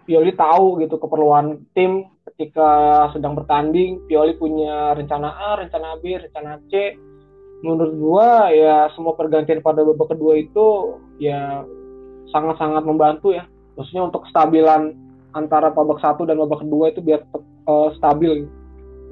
[0.03, 2.11] Pioli tahu gitu keperluan tim
[2.43, 6.99] ketika sedang bertanding Pioli punya rencana A rencana B rencana C.
[7.63, 11.63] Menurut gua ya semua pergantian pada babak kedua itu ya
[12.35, 13.47] sangat-sangat membantu ya.
[13.79, 14.99] Maksudnya untuk kestabilan
[15.39, 18.51] antara babak satu dan babak kedua itu biar tetap uh, stabil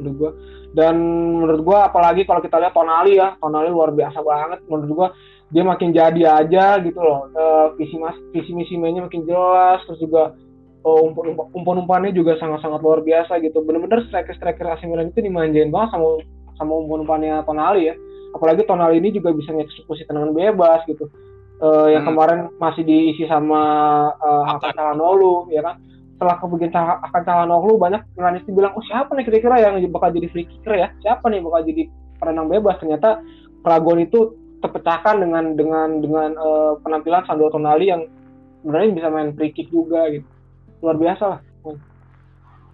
[0.03, 0.31] menurut gua.
[0.75, 0.95] Dan
[1.39, 3.39] menurut gua apalagi kalau kita lihat Tonali ya.
[3.39, 5.09] Tonali luar biasa banget menurut gua.
[5.55, 7.31] Dia makin jadi aja gitu loh.
[7.31, 7.95] Uh, visi
[8.35, 10.35] visi misi mainnya makin jelas terus juga
[10.85, 11.01] uh,
[11.53, 13.61] umpan-umpannya juga sangat-sangat luar biasa gitu.
[13.65, 16.21] Bener-bener striker-striker AC Milan itu dimanjain banget sama
[16.57, 17.95] sama umpan-umpannya Tonali ya.
[18.31, 21.11] Apalagi tonal ini juga bisa mengeksekusi tendangan bebas gitu.
[21.61, 22.15] Uh, yang hmm.
[22.15, 23.61] kemarin masih diisi sama
[24.17, 25.77] uh, Hakan Calhanoglu ya kan?
[26.17, 30.49] Setelah kemudian akan Calhanoglu banyak analisis bilang oh siapa nih kira-kira yang bakal jadi free
[30.49, 30.89] kicker ya?
[31.05, 31.83] Siapa nih bakal jadi
[32.17, 32.81] penendang bebas?
[32.81, 33.21] Ternyata
[33.61, 38.09] keraguan itu terpecahkan dengan dengan dengan uh, penampilan Sandro Tonali yang
[38.63, 40.29] sebenarnya bisa main free kick juga gitu
[40.81, 41.41] luar biasa lah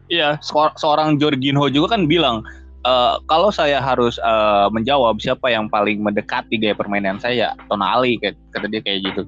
[0.07, 0.39] Iya,
[0.79, 2.47] seorang Jorginho juga kan bilang
[2.87, 8.39] uh, kalau saya harus uh, menjawab siapa yang paling mendekati gaya permainan saya, Tonali kayak
[8.55, 9.23] kata dia kayak gitu.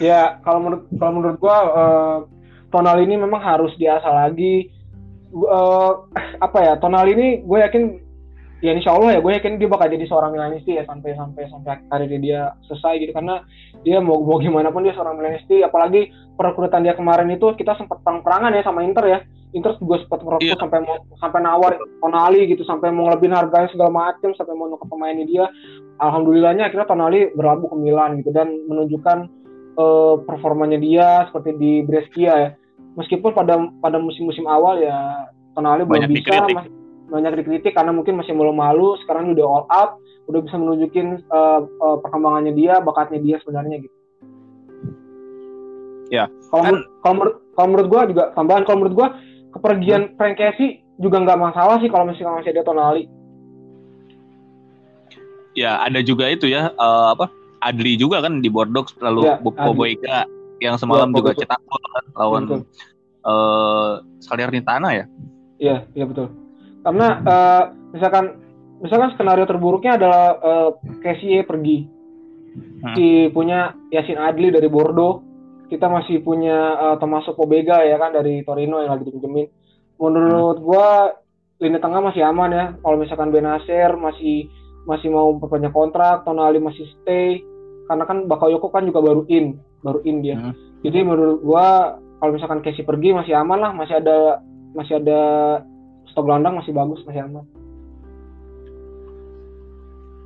[0.00, 2.18] Ya, kalau menurut kalau menurut gua uh,
[2.72, 4.72] Tonali ini memang harus diasah lagi.
[5.30, 6.08] Uh,
[6.46, 7.84] apa ya, Tonali ini gue yakin
[8.60, 11.80] ya insya Allah ya gue yakin dia bakal jadi seorang Milanisti ya sampai sampai sampai
[11.88, 13.12] karir dia selesai gitu.
[13.16, 13.40] Karena
[13.84, 18.04] dia mau mau gimana pun dia seorang Milanisti apalagi perekrutan dia kemarin itu kita sempat
[18.04, 19.18] perang perangan ya sama Inter ya.
[19.50, 20.60] Inter juga sempat merekrut yeah.
[20.62, 24.86] sampai mau sampai nawar Tonali gitu sampai mau ngelebihin harganya segala macam sampai mau nukar
[24.86, 25.44] pemainnya dia.
[25.98, 29.18] Alhamdulillahnya akhirnya Tonali berlabuh ke Milan gitu dan menunjukkan
[29.74, 32.50] uh, performanya dia seperti di Brescia ya.
[32.94, 35.26] Meskipun pada pada musim-musim awal ya
[35.58, 36.46] Tonali belum bisa
[37.10, 39.90] banyak dikritik karena mungkin masih belum malu sekarang udah all out
[40.30, 43.96] udah bisa menunjukin uh, uh, perkembangannya dia bakatnya dia sebenarnya gitu
[46.14, 49.08] ya kalau kan, kalau menurut kalau menurut gue juga tambahan kalau menurut gue
[49.54, 50.14] kepergian hmm.
[50.16, 53.04] Frank Casey juga nggak masalah sih kalau misalnya masih ada Tonali.
[55.56, 57.26] Ya ada juga itu ya uh, apa
[57.60, 60.24] Adli juga kan di Bordeaux lalu ya, Boboiga
[60.60, 62.44] yang semalam ya, juga cetak gol kan lawan
[63.24, 65.04] uh, Salernitana ya.
[65.60, 66.39] Iya iya betul.
[66.80, 68.24] Karena uh, misalkan
[68.80, 70.70] misalkan skenario terburuknya adalah uh,
[71.44, 71.78] pergi.
[72.50, 72.94] Hmm.
[72.96, 75.22] Si punya Yasin Adli dari Bordeaux
[75.70, 79.46] kita masih punya uh, Tommaso Pobega ya kan dari Torino yang lagi dipinjemin.
[80.02, 80.66] Menurut hmm.
[80.66, 81.14] gua
[81.60, 82.66] lini tengah masih aman ya.
[82.82, 84.50] Kalau misalkan Benacer masih
[84.88, 87.44] masih mau perpanjang kontrak, Tonali masih stay
[87.86, 90.40] karena kan Bakayoko kan juga baru in, baru in dia.
[90.40, 90.56] Hmm.
[90.82, 94.42] Jadi menurut gua kalau misalkan Casey pergi masih aman lah, masih ada
[94.74, 95.22] masih ada
[96.10, 97.46] stok gelandang masih bagus, masih aman.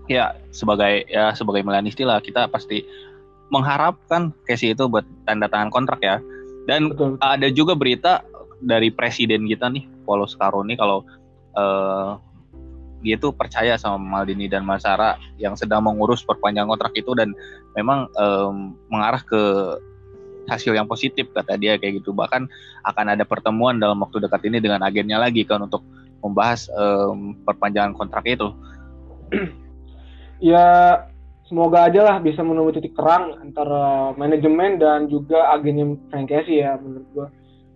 [0.04, 2.84] Ya, sebagai ya sebagai Milanisti lah kita pasti
[3.48, 6.20] mengharapkan Casey itu buat tanda tangan kontrak ya.
[6.64, 7.16] Dan Betul.
[7.20, 8.24] ada juga berita
[8.64, 11.04] dari presiden kita nih, Paulo Scaroni kalau
[11.56, 12.16] uh,
[13.04, 17.36] dia tuh percaya sama Maldini dan Masara yang sedang mengurus perpanjangan kontrak itu dan
[17.76, 19.42] memang um, mengarah ke
[20.48, 22.12] hasil yang positif kata dia kayak gitu.
[22.12, 22.48] Bahkan
[22.84, 25.84] akan ada pertemuan dalam waktu dekat ini dengan agennya lagi kan untuk
[26.24, 28.48] membahas um, perpanjangan kontrak itu.
[30.42, 30.98] Ya
[31.44, 37.08] semoga aja lah bisa menemukan titik terang antara manajemen dan juga agennya Frankesi ya menurut
[37.12, 37.28] gua.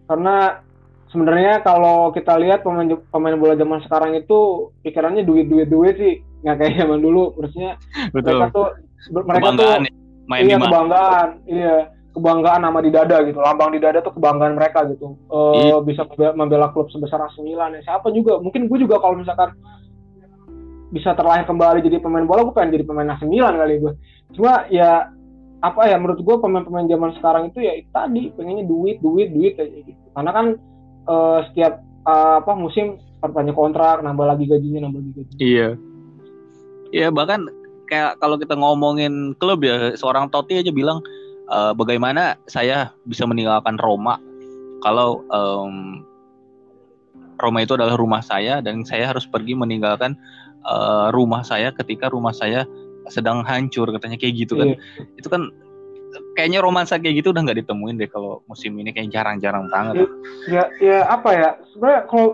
[0.08, 0.64] Karena
[1.12, 6.14] sebenarnya kalau kita lihat pemain pemain bola zaman sekarang itu pikirannya duit duit duit sih.
[6.44, 7.36] Nggak kayak zaman dulu.
[7.36, 7.76] Maksudnya
[8.12, 8.40] Betul.
[8.40, 8.68] mereka tuh
[9.12, 9.92] mereka kebanggaan, tuh
[10.28, 11.28] main iya kebanggaan.
[11.44, 11.76] Iya
[12.18, 15.76] kebanggaan nama di dada gitu lambang di dada tuh kebanggaan mereka gitu uh, iya.
[15.80, 16.02] bisa
[16.34, 19.54] membela klub sebesar AC Milan ya siapa juga mungkin gue juga kalau misalkan
[20.90, 23.92] bisa terlahir kembali jadi pemain bola gue pengen jadi pemain AC Milan kali gue
[24.34, 25.14] cuma ya
[25.58, 29.54] apa ya menurut gue pemain-pemain zaman sekarang itu ya itu tadi pengennya duit duit duit
[29.58, 30.46] aja gitu karena kan
[31.10, 35.40] uh, setiap uh, apa musim perpanjang kontrak, nambah lagi gajinya, nambah lagi gajinya.
[35.42, 35.68] Iya.
[36.88, 37.44] Iya bahkan
[37.90, 41.04] kayak kalau kita ngomongin klub ya, seorang Totti aja bilang
[41.51, 44.20] uh, bagaimana saya bisa meninggalkan Roma
[44.84, 46.05] kalau um,
[47.38, 50.18] Roma itu adalah rumah saya dan saya harus pergi meninggalkan
[50.66, 52.66] uh, rumah saya ketika rumah saya
[53.09, 54.74] sedang hancur katanya kayak gitu kan.
[54.74, 54.78] Iya.
[55.16, 55.55] Itu kan
[56.34, 60.11] kayaknya romansa kayak gitu udah nggak ditemuin deh kalau musim ini kayak jarang-jarang banget.
[60.51, 61.49] Ya, ya apa ya?
[61.72, 62.28] Sebenarnya kalau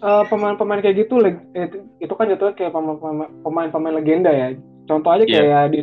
[0.00, 2.72] uh, pemain-pemain kayak gitu itu, itu kan jatuhnya kayak
[3.42, 4.54] pemain-pemain legenda ya.
[4.86, 5.66] Contoh aja kayak yeah.
[5.68, 5.80] di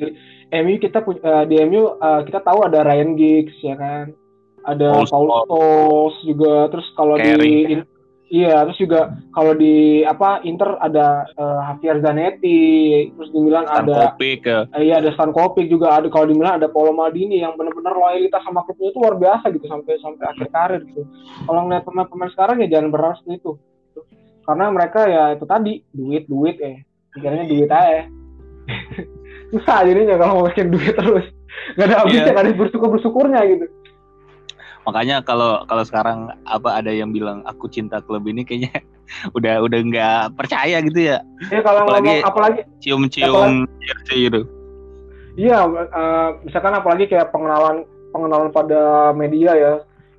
[0.63, 4.15] MU kita uh, di MU uh, kita tahu ada Ryan Giggs ya kan.
[4.63, 7.83] Ada Paul Scholes juga terus kalau di
[8.33, 13.85] Iya, terus juga kalau di apa Inter ada uh, Javier Zanetti, terus di Milan Stan
[13.85, 14.65] ada Kopik, ya.
[14.73, 17.93] uh, iya ada Stan Kopik juga ada kalau di Milan ada Paulo Maldini yang benar-benar
[17.93, 21.05] loyalitas sama klubnya itu luar biasa gitu sampai sampai akhir karir gitu.
[21.45, 23.51] Kalau ngeliat pemain-pemain sekarang ya jangan berharap itu.
[24.49, 26.73] Karena mereka ya itu tadi duit duit ya,
[27.13, 28.09] pikirannya duit aja.
[29.53, 31.25] Susah jadinya kalau mau bikin duit terus.
[31.77, 32.41] Gak ada habisnya, yeah.
[32.41, 33.65] ada bersyukur bersyukurnya gitu
[34.83, 38.83] makanya kalau kalau sekarang apa ada yang bilang aku cinta klub ini kayaknya
[39.37, 41.17] udah udah nggak percaya gitu ya.
[41.51, 43.51] Iya kalau apalagi, ngomong apalagi cium-cium
[44.11, 44.41] gitu.
[45.33, 49.73] Iya, uh, misalkan apalagi kayak pengenalan pengenalan pada media ya.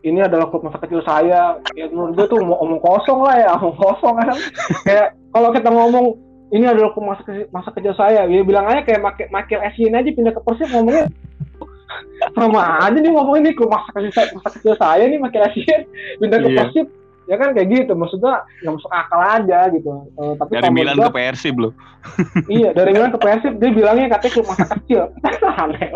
[0.04, 1.56] Ini adalah klub masa kecil saya.
[1.72, 4.36] Ya menurut gue tuh mau omong kosong lah ya, omong kosong kan.
[4.88, 6.12] kayak kalau kita ngomong
[6.52, 9.00] ini adalah masa kecil, masa kecil saya, ya bilang aja kayak
[9.32, 11.08] Michael Essien aja pindah ke Persib ngomongnya
[12.36, 15.76] sama aja nih ngomong ini ke masa kecil saya masa kecil saya nih makin Asia
[16.20, 16.58] pindah ke iya.
[16.64, 16.86] Persib.
[17.24, 17.92] Ya kan kayak gitu.
[17.96, 19.88] Maksudnya nggak masuk akal aja gitu.
[20.20, 21.72] Uh, tapi dari Milan ke Persib loh.
[22.52, 25.02] Iya dari Milan ke Persib dia bilangnya katanya klub masa kecil.
[25.62, 25.88] Aneh.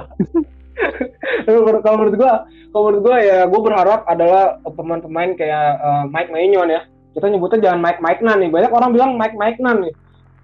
[1.85, 6.73] Kalau menurut gua kalau menurut gua ya gua berharap adalah pemain-pemain kayak uh, Mike Maignan
[6.73, 6.83] ya.
[7.13, 8.49] Kita nyebutnya jangan Mike Mike Nan nih.
[8.49, 9.93] Banyak orang bilang Mike Mike Nan nih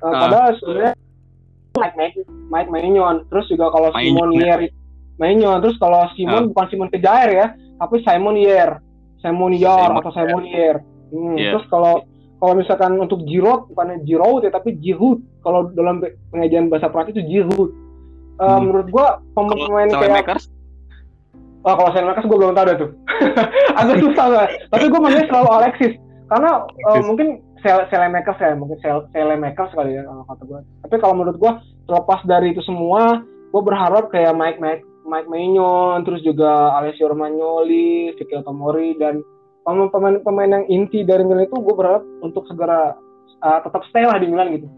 [0.05, 0.21] uh, uh.
[0.29, 0.93] padahal sebenarnya
[1.75, 2.17] Mike Mike
[2.53, 4.61] Mike Maignan terus juga kalau Simon Nier
[5.15, 6.49] Mainnya terus kalau Simon uh.
[6.53, 7.47] bukan Simon Kejair ya
[7.81, 8.79] tapi Simon Yer
[9.25, 10.77] Simon Yer atau Simon Yer
[11.11, 11.53] hmm, yeah.
[11.57, 12.05] terus kalau
[12.39, 17.25] kalau misalkan untuk Giroud bukan Giroud ya tapi Giroud kalau dalam pengajian bahasa Prancis itu
[17.25, 17.73] Giroud
[18.39, 18.61] uh, hmm.
[18.69, 20.53] menurut gua pemain kayak Makers?
[21.65, 22.91] Oh, kalau saya Makers gue belum tahu deh tuh.
[23.81, 24.47] Agak susah lah.
[24.69, 25.93] Tapi gue manggilnya selalu Alexis.
[26.29, 26.53] Karena
[26.85, 28.77] Uh, mungkin Selemakers ya, mungkin
[29.11, 30.61] Selemakers sekali ya kalau kata gue.
[30.85, 31.53] Tapi kalau menurut gue,
[31.89, 38.17] terlepas dari itu semua, gue berharap kayak Mike Mike Mike Maignan, terus juga Alessio Romagnoli,
[38.17, 39.21] Vicky Tomori dan
[39.65, 42.97] pemain-pemain yang inti dari Milan itu gue berharap untuk segera
[43.41, 44.69] uh, tetap stay lah di Milan gitu.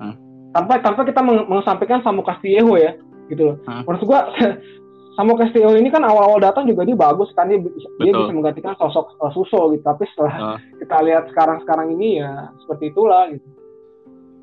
[0.00, 0.16] Hmm.
[0.56, 2.96] Tanpa tanpa kita meng mengesampingkan Samu Castillejo ya,
[3.28, 3.56] gitu loh.
[3.68, 3.84] Hmm.
[3.84, 4.20] Menurut gue
[5.18, 9.18] Samu Castillejo ini kan awal-awal datang juga dia bagus kan dia, dia bisa menggantikan sosok
[9.18, 9.82] uh, Suso gitu.
[9.82, 10.58] Tapi setelah uh.
[10.78, 13.48] kita lihat sekarang-sekarang ini ya seperti itulah gitu.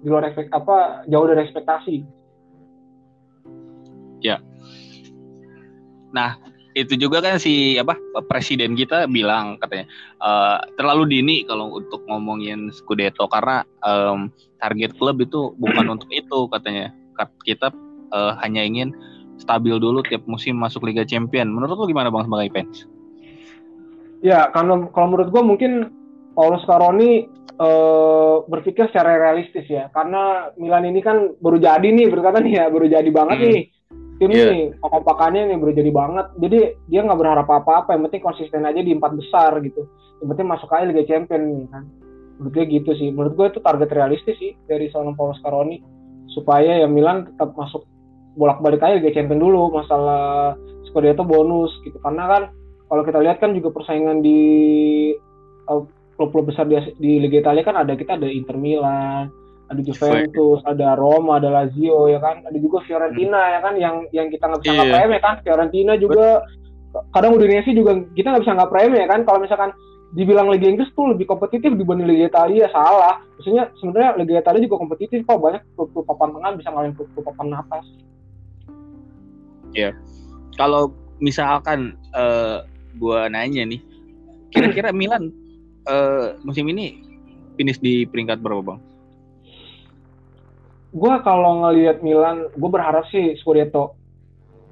[0.04, 1.96] Di luar ekspekt apa jauh dari ekspektasi.
[4.20, 4.44] Ya,
[6.16, 6.40] Nah,
[6.72, 8.00] itu juga kan si apa
[8.32, 9.92] presiden kita bilang katanya
[10.24, 14.32] uh, terlalu dini kalau untuk ngomongin Scudetto karena um,
[14.64, 16.96] target klub itu bukan untuk itu katanya.
[17.48, 17.72] Kita
[18.12, 18.92] uh, hanya ingin
[19.38, 21.52] stabil dulu tiap musim masuk Liga Champion.
[21.52, 22.88] Menurut lu gimana Bang sebagai fans?
[24.24, 25.92] Ya, kalau kalau menurut gua mungkin
[26.34, 27.30] Paulus Scaroni
[27.60, 29.92] uh, berpikir secara realistis ya.
[29.94, 33.48] Karena Milan ini kan baru jadi nih berkata nih ya, baru jadi banget hmm.
[33.52, 33.64] nih
[34.16, 34.48] tim yeah.
[34.48, 36.58] nih kompakannya nih baru jadi banget jadi
[36.88, 39.92] dia nggak berharap apa-apa yang penting konsisten aja di empat besar gitu
[40.24, 41.84] yang penting masuk aja Liga Champion nih kan
[42.40, 45.84] menurut gue gitu sih menurut gue itu target realistis sih dari seorang Paulo Scaroni
[46.32, 47.84] supaya ya Milan tetap masuk
[48.36, 50.56] bolak-balik aja Liga Champion dulu masalah
[50.88, 51.98] Scudetto bonus gitu.
[52.00, 52.44] Karena kan
[52.88, 54.42] kalau kita lihat kan juga persaingan di
[55.68, 55.84] uh,
[56.16, 59.28] klub-klub besar di, di Liga Italia kan ada kita ada Inter Milan
[59.66, 63.54] ada Juventus, ada Roma, ada Lazio ya kan, ada juga Fiorentina hmm.
[63.54, 63.74] ya kan?
[63.78, 64.86] Yang yang kita nggak bisa yeah.
[64.86, 66.28] KPM ya kan, Fiorentina juga
[67.12, 69.22] kadang Udinese juga kita nggak bisa nggak premi ya kan?
[69.26, 69.72] Kalau misalkan
[70.14, 73.20] dibilang Liga Inggris tuh lebih kompetitif dibanding Liga Italia salah.
[73.42, 75.42] Maksudnya sebenarnya Liga Italia juga kompetitif kok.
[75.42, 77.86] Banyak klub-klub papan tengah bisa ngalahin klub-klub papan atas
[79.76, 79.92] ya
[80.56, 82.64] kalau misalkan uh,
[82.96, 83.84] gua nanya nih
[84.56, 85.30] kira-kira Milan
[85.86, 87.04] uh, musim ini
[87.56, 88.80] finish di peringkat berapa bang?
[90.96, 94.00] Gua kalau ngelihat Milan, gue berharap sih Scudetto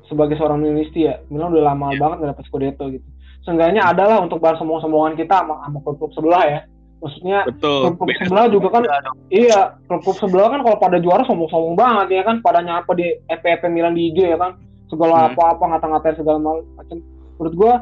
[0.07, 1.99] sebagai seorang Milanisti ya, Milan udah lama yeah.
[1.99, 3.07] banget gak dapet Scudetto gitu.
[3.43, 6.59] Seenggaknya adalah untuk balas sombong-sombongan kita sama, sama klub-klub sebelah ya.
[7.03, 8.83] Maksudnya klub-klub sebelah juga kan,
[9.27, 13.67] iya klub-klub sebelah kan kalau pada juara sombong-sombong banget ya kan, pada nyapa di EP-EP
[13.67, 14.55] Milan di IG ya kan,
[14.93, 15.27] segala hmm.
[15.33, 16.37] apa-apa ngata-ngatain segala
[16.77, 16.97] macam.
[17.41, 17.73] Menurut gue,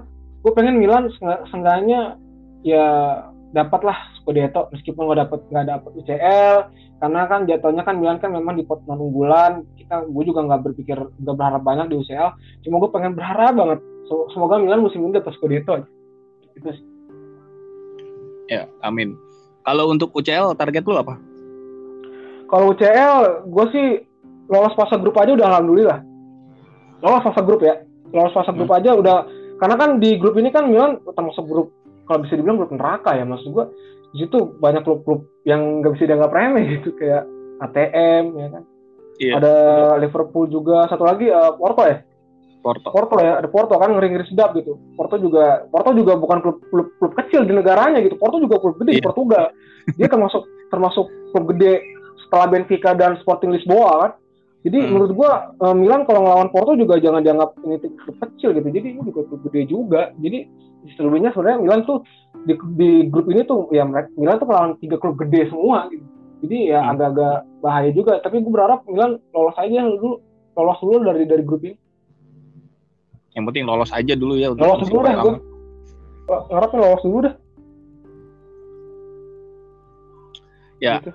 [0.47, 1.12] gue pengen Milan
[1.51, 2.16] seenggaknya
[2.64, 2.86] ya
[3.51, 6.55] dapatlah Scudetto meskipun nggak dapat nggak dapat UCL
[7.03, 10.72] karena kan jatuhnya kan Milan kan memang di pot non unggulan kita gue juga nggak
[10.72, 12.30] berpikir nggak berharap banyak di UCL
[12.64, 13.80] cuma gue pengen berharap banget.
[14.12, 15.84] Semoga Milan musim ini dapat Scudetto
[16.55, 16.86] itu sih.
[18.51, 19.16] Ya amin.
[19.68, 21.16] Kalau untuk UCL target lu apa?
[22.47, 23.88] Kalau UCL gue sih
[24.51, 26.11] lolos fase grup aja udah alhamdulillah
[27.02, 27.82] lolos fase grup ya.
[28.14, 28.80] Lolos fase grup hmm.
[28.82, 29.18] aja udah
[29.62, 31.70] karena kan di grup ini kan Milan termasuk grup
[32.10, 33.66] kalau bisa dibilang grup neraka ya maksud gue
[34.12, 37.24] di situ banyak klub-klub yang nggak bisa dianggap remeh gitu kayak
[37.62, 38.64] ATM ya kan.
[39.22, 39.38] Iya.
[39.38, 39.56] ada
[40.02, 42.02] Liverpool juga satu lagi uh, Porto ya?
[42.62, 42.89] Porto.
[42.89, 44.82] Porto ya ada Porto kan ngeri ngeri sedap gitu.
[44.97, 48.18] Porto juga Porto juga bukan klub klub, klub kecil di negaranya gitu.
[48.18, 49.54] Porto juga klub gede di Portugal.
[49.97, 50.41] Dia termasuk
[50.74, 51.86] termasuk klub gede
[52.26, 54.12] setelah Benfica dan Sporting Lisboa kan
[54.62, 54.89] jadi hmm.
[54.93, 57.82] menurut gua uh, Milan kalau ngelawan Porto juga jangan dianggap ini
[58.22, 60.49] kecil gitu jadi ini juga gede juga jadi
[60.97, 62.01] selebihnya sebenarnya Milan tuh
[62.45, 66.05] di, di grup ini tuh ya Milan tuh melawan tiga klub gede semua gitu.
[66.41, 66.91] Jadi ya hmm.
[66.97, 68.18] agak-agak bahaya juga.
[68.26, 70.18] Tapi gue berharap Milan lolos aja dulu,
[70.57, 71.78] lolos dulu dari dari grup ini.
[73.38, 74.47] Yang penting lolos aja dulu ya.
[74.51, 75.36] Untuk lolos dulu dah gue.
[76.49, 77.36] Ngarapnya lolos dulu dah.
[80.82, 80.97] Ya.
[80.97, 81.14] Gitu.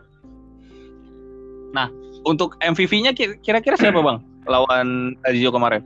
[1.74, 1.90] Nah,
[2.26, 4.18] untuk MVP-nya kira-kira siapa bang?
[4.50, 5.82] Lawan Lazio kemarin?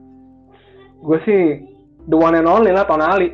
[1.01, 1.61] Gue sih
[2.09, 3.31] the one and only lah Tonali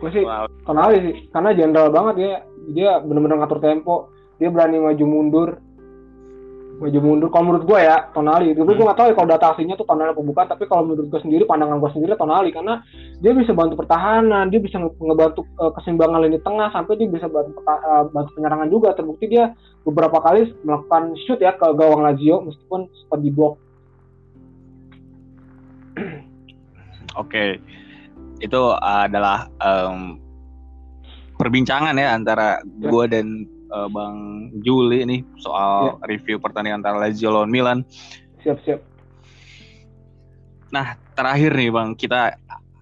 [0.00, 0.48] gue sih wow.
[0.64, 2.32] Tonali sih karena jenderal banget dia
[2.72, 3.94] dia benar-benar ngatur tempo
[4.40, 5.48] dia berani maju mundur
[6.80, 7.28] maju mundur.
[7.28, 8.56] Kalau menurut gue ya Tonali.
[8.56, 8.72] Itu hmm.
[8.72, 11.44] gue nggak tahu ya kalau data aslinya tuh Tonali pembukaan tapi kalau menurut gue sendiri
[11.44, 12.50] pandangan gue sendiri Tonali.
[12.50, 12.80] Karena
[13.20, 17.60] dia bisa bantu pertahanan dia bisa ngebantu uh, keseimbangan lini tengah sampai dia bisa bantu,
[17.68, 18.88] uh, bantu penyerangan juga.
[18.96, 19.52] Terbukti dia
[19.84, 23.56] beberapa kali melakukan shoot ya ke gawang Lazio meskipun sempat diblok
[27.18, 27.58] Oke,
[28.38, 30.16] itu adalah um,
[31.34, 32.86] perbincangan ya antara ya.
[32.86, 33.26] gue dan
[33.72, 36.06] uh, Bang Juli ini soal ya.
[36.10, 37.86] review pertandingan antara Lazio lawan Milan.
[38.42, 38.80] Siap siap.
[40.70, 42.34] Nah terakhir nih Bang, kita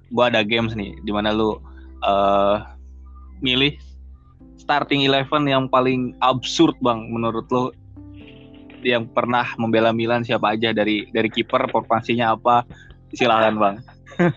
[0.09, 1.57] gue ada games nih di mana lu
[2.05, 2.65] uh,
[3.45, 3.77] milih
[4.57, 7.73] starting eleven yang paling absurd Bang menurut lu
[8.85, 12.63] yang pernah membela Milan siapa aja dari dari kiper formasinya apa
[13.13, 13.77] silakan Bang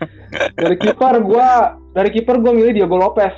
[0.62, 1.50] dari kiper gue
[1.94, 3.32] dari kiper gue milih Diego Lopez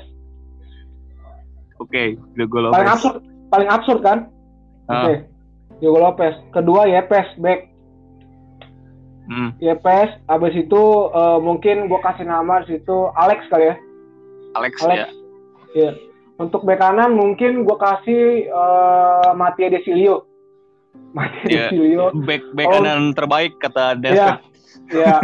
[1.80, 3.16] oke okay, Diego Lopez paling absurd
[3.50, 4.18] paling absurd kan
[4.88, 4.92] uh.
[4.92, 5.16] oke okay.
[5.82, 7.70] Diego Lopez kedua Yepes back
[9.30, 9.50] hmm.
[9.58, 13.76] Yepes abis itu uh, mungkin gue kasih nama di situ Alex kali ya
[14.54, 15.08] Alex, Alex ya
[15.74, 15.92] yeah.
[16.38, 20.26] untuk back kanan mungkin gue kasih uh, Matia Desilio
[21.10, 21.68] Matia yeah.
[21.70, 24.38] Desilio back back oh, kanan terbaik kata David yeah.
[24.94, 25.20] yeah.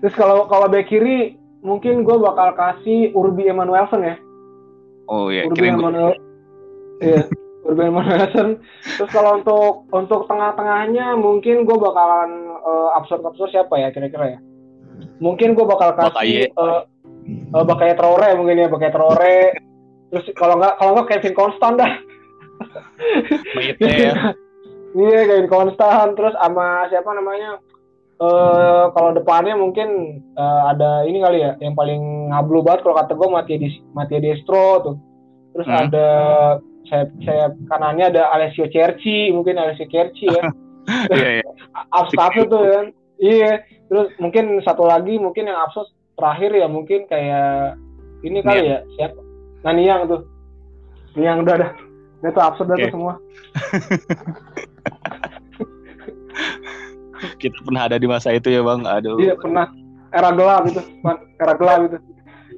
[0.00, 4.14] Terus kalau kalau back kiri mungkin gue bakal kasih Urbi Emanuelson ya.
[5.08, 5.48] Oh iya.
[5.48, 6.14] Urbi Emanuel.
[7.00, 7.24] Iya.
[7.68, 8.48] Urbi Emanuelson.
[8.84, 14.40] Terus kalau untuk untuk tengah-tengahnya mungkin gue bakalan uh, absurd absurd siapa ya kira-kira ya.
[15.18, 16.84] Mungkin gue bakal kasih uh,
[17.56, 19.56] uh, Bakaya Traore mungkin ya Bakaya Traore.
[20.08, 21.92] Terus kalau nggak kalau nggak Kevin Constant dah.
[23.82, 24.14] ya.
[24.88, 27.60] Iya Kevin Constant terus sama siapa namanya?
[28.18, 33.14] Uh, kalau depannya mungkin uh, ada ini kali ya yang paling ngablu banget kalau kata
[33.14, 34.96] gue Matia Di Matia Destro tuh
[35.54, 35.78] terus hmm.
[35.86, 36.08] ada
[36.90, 40.42] saya saya kanannya ada Alessio Cerci mungkin Alessio Cerci ya
[41.14, 41.46] iya, iya.
[41.98, 42.86] absurd tuh kan
[43.22, 45.86] iya terus mungkin satu lagi mungkin yang absurd
[46.18, 47.78] terakhir ya mungkin kayak
[48.26, 48.82] ini kali yeah.
[48.82, 49.20] ya siapa
[49.62, 50.26] Naniang tuh
[51.14, 51.70] yang udah ada
[52.26, 52.90] itu absurd okay.
[52.90, 53.14] tuh semua
[57.42, 58.86] kita pernah ada di masa itu ya bang.
[58.86, 59.18] Aduh.
[59.18, 59.70] Iya pernah.
[60.08, 60.80] Era gelap itu
[61.36, 61.98] era gelap itu.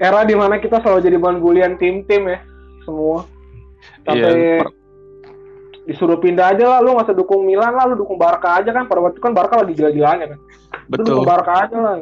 [0.01, 2.39] Era di mana kita selalu jadi bahan bulian tim-tim ya
[2.87, 3.27] semua.
[4.05, 4.65] Sampai iya,
[5.85, 6.79] disuruh pindah aja lah.
[6.81, 8.87] Lu nggak usah dukung Milan lah lu dukung Barca aja kan.
[8.89, 10.39] Pada waktu itu kan Barca lagi gila-gilanya kan.
[10.89, 11.05] Betul.
[11.05, 11.95] lu dukung Barca aja lah.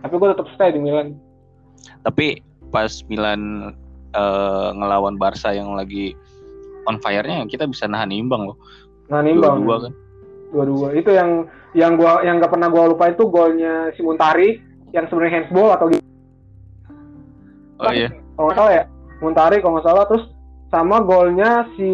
[0.00, 1.18] Tapi gue tetap stay di Milan.
[2.06, 2.40] Tapi
[2.72, 3.74] pas Milan
[4.16, 6.16] uh, ngelawan Barca yang lagi
[6.88, 8.56] on fire-nya kita bisa nahan imbang loh.
[9.12, 9.60] Nahan imbang.
[9.60, 9.92] Dua-dua kan.
[10.50, 10.94] Dua-dua.
[10.98, 14.58] Itu yang yang gua yang gak pernah gua lupa itu golnya si Muntari
[14.90, 16.02] yang sebenarnya handsball atau gitu.
[17.80, 18.10] Oh iya.
[18.36, 18.84] Kalau nggak salah ya.
[19.20, 20.24] Muntari kalau nggak salah terus
[20.70, 21.90] sama golnya si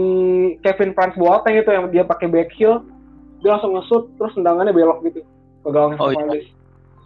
[0.60, 2.84] Kevin Franz Boateng itu yang dia pakai back heel
[3.40, 5.20] dia langsung ngesut terus tendangannya belok gitu
[5.64, 6.44] ke gawang oh, iya.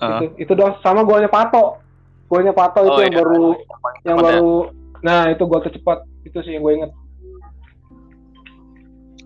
[0.01, 0.21] Uh.
[0.25, 1.79] Itu, itu dong sama golnya Pato.
[2.31, 3.21] Golnya Pato itu oh, yang iya.
[3.23, 3.47] baru
[4.07, 4.55] yang baru
[5.01, 6.91] nah itu gol tercepat itu sih yang gue inget.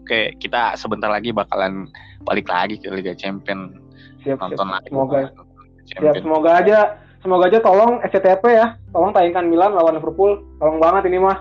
[0.04, 1.88] Oke, kita sebentar lagi bakalan
[2.28, 3.72] balik lagi ke Liga Champion.
[4.20, 4.74] Siap, Nonton siap.
[4.76, 4.88] lagi.
[4.92, 5.18] Semoga.
[5.88, 6.78] Siap, semoga aja
[7.24, 10.44] semoga aja tolong SCTP ya, tolong tayangkan Milan lawan Liverpool.
[10.60, 11.40] Tolong banget ini mah.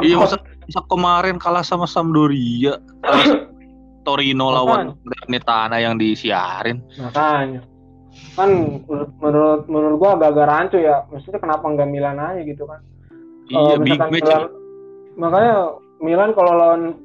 [0.00, 2.80] Iya, masa, masa kemarin kalah sama Sampdoria.
[4.08, 4.96] Torino lawan
[5.28, 6.80] Netana yang disiarin.
[6.96, 7.68] Makanya.
[8.32, 8.80] Kan
[9.20, 11.04] menurut menurut gua agak-agak rancu ya.
[11.12, 12.80] Maksudnya kenapa nggak Milan aja gitu kan?
[13.52, 14.24] Iya, uh, big match.
[14.24, 14.42] Milan,
[15.20, 15.56] makanya
[16.00, 17.03] Milan kalau lawan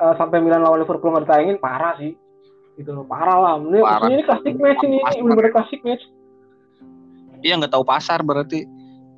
[0.00, 2.12] uh, sampai Milan lawan Liverpool nggak ditayangin parah sih.
[2.78, 3.52] Gitu loh parah lah.
[3.60, 4.08] Ini parah.
[4.08, 6.04] ini klasik match ini ini benar-benar klasik match.
[7.42, 8.64] Iya nggak tahu pasar berarti.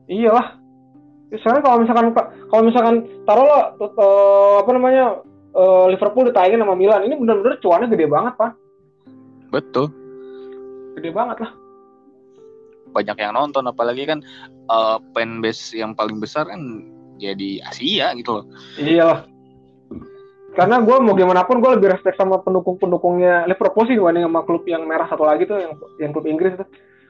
[0.08, 0.60] Iyalah.
[1.34, 2.06] Sekarang kalau misalkan
[2.48, 2.96] kalau misalkan
[3.26, 5.04] taruh lah uh, apa namanya
[5.56, 8.52] uh, Liverpool ditayangin sama Milan ini benar-benar cuannya gede banget pak.
[9.50, 9.90] Betul.
[10.98, 11.52] Gede banget lah.
[12.94, 14.22] Banyak yang nonton apalagi kan
[14.70, 16.60] uh, fanbase yang paling besar kan
[17.18, 18.44] jadi Asia gitu loh.
[18.78, 19.33] Iyalah
[20.54, 24.62] karena gue mau gimana pun gue lebih respect sama pendukung-pendukungnya Liverpool sih dibanding sama klub
[24.70, 26.66] yang merah satu lagi tuh yang yang klub Inggris tuh.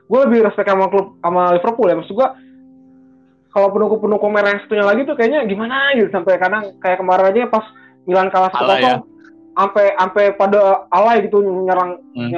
[0.09, 1.97] Gue lebih respect sama klub sama Liverpool ya.
[2.01, 2.29] Maksud gue
[3.53, 6.09] kalau pendukung-pendukung merah yang satunya lagi tuh kayaknya gimana gitu.
[6.09, 7.65] Sampai kadang kayak kemarin aja pas
[8.09, 8.97] Milan kalah satu kosong ya?
[9.55, 12.35] sampai sampai pada alay gitu nyerang hmm.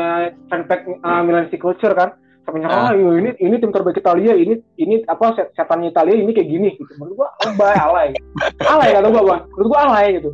[0.52, 2.18] fanpage uh, Milan City Culture kan.
[2.42, 3.14] Sampai nyerang uh.
[3.14, 6.68] ini ini tim terbaik Italia ini ini apa setannya Italia ini kayak gini.
[6.74, 6.92] Gitu.
[6.98, 8.09] Menurut gua alay alay.
[8.74, 9.42] Alay kata gua bang.
[9.54, 10.32] Menurut gua alay gitu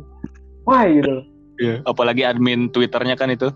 [0.63, 3.53] wah gitu Iya, apalagi admin Twitternya kan itu.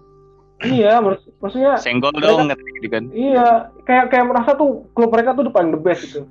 [0.65, 3.09] Iya, mak maksudnya senggol dong gitu kan.
[3.13, 6.25] Iya, kayak kayak merasa tuh klub mereka tuh depan the best gitu.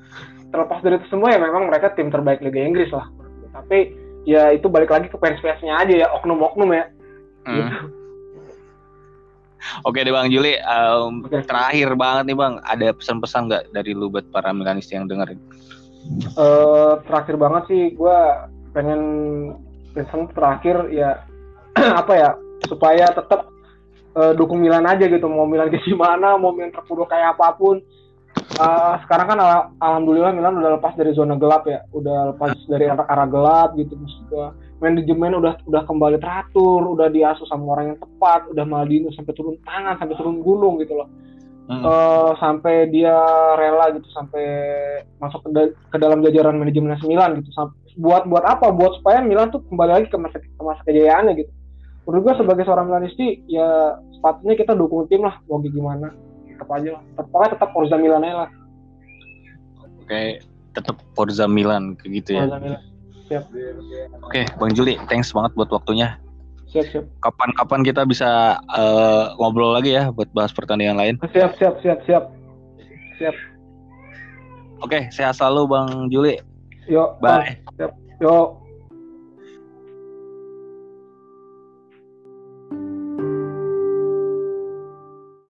[0.51, 3.07] Terlepas dari itu semua ya memang mereka tim terbaik Liga Inggris lah.
[3.55, 3.95] Tapi
[4.27, 6.85] ya itu balik lagi ke fans-fansnya aja ya, oknum-oknum ya.
[7.47, 7.55] Hmm.
[7.55, 7.75] Gitu.
[9.83, 11.43] Oke deh Bang Juli, um, okay.
[11.43, 15.43] terakhir banget nih Bang, ada pesan-pesan nggak dari lu buat para Milanisti yang dengerin?
[16.39, 18.19] Uh, terakhir banget sih, gue
[18.71, 19.03] pengen
[19.97, 21.25] pesan terakhir ya
[22.05, 22.31] apa ya
[22.69, 23.49] supaya tetap
[24.13, 25.25] uh, dukung Milan aja gitu.
[25.25, 27.81] Mau Milan ke mana mau Milan terpuruk kayak apa pun.
[28.61, 31.81] Uh, sekarang kan al alhamdulillah Milan udah lepas dari zona gelap ya.
[31.97, 37.49] Udah lepas dari arah, arah gelap gitu maksud manajemen udah udah kembali teratur udah diasuh
[37.49, 41.09] sama orang yang tepat udah Maldino sampai turun tangan sampai turun gunung gitu loh
[41.69, 41.83] hmm.
[41.85, 43.15] uh, sampai dia
[43.59, 44.45] rela gitu sampai
[45.19, 47.51] masuk ke, da ke dalam jajaran manajemen Milan gitu.
[47.55, 48.71] Sampai buat buat apa?
[48.73, 51.53] Buat supaya Milan tuh kembali lagi ke masa ke masa kejayaannya gitu.
[52.07, 56.15] Menurut gue sebagai seorang Milanisti ya sepatutnya kita dukung tim lah mau gimana.
[56.47, 57.03] Tetap aja lah.
[57.13, 58.51] Tetap, pokoknya tetap Forza Milan aja lah.
[60.07, 60.23] Oke
[60.77, 62.45] tetap Forza Milan kayak gitu ya.
[62.47, 62.83] Forza Milan.
[63.27, 63.45] siap.
[64.23, 66.21] Oke Bang Juli thanks banget buat waktunya
[66.67, 71.79] siap siap kapan-kapan kita bisa uh, ngobrol lagi ya buat bahas pertandingan lain siap siap
[71.81, 72.25] siap siap
[73.17, 73.35] siap
[74.83, 76.37] oke sehat selalu Bang Juli
[76.87, 77.59] Yo, bye.
[77.83, 77.93] Yuk.
[78.23, 78.63] Yo.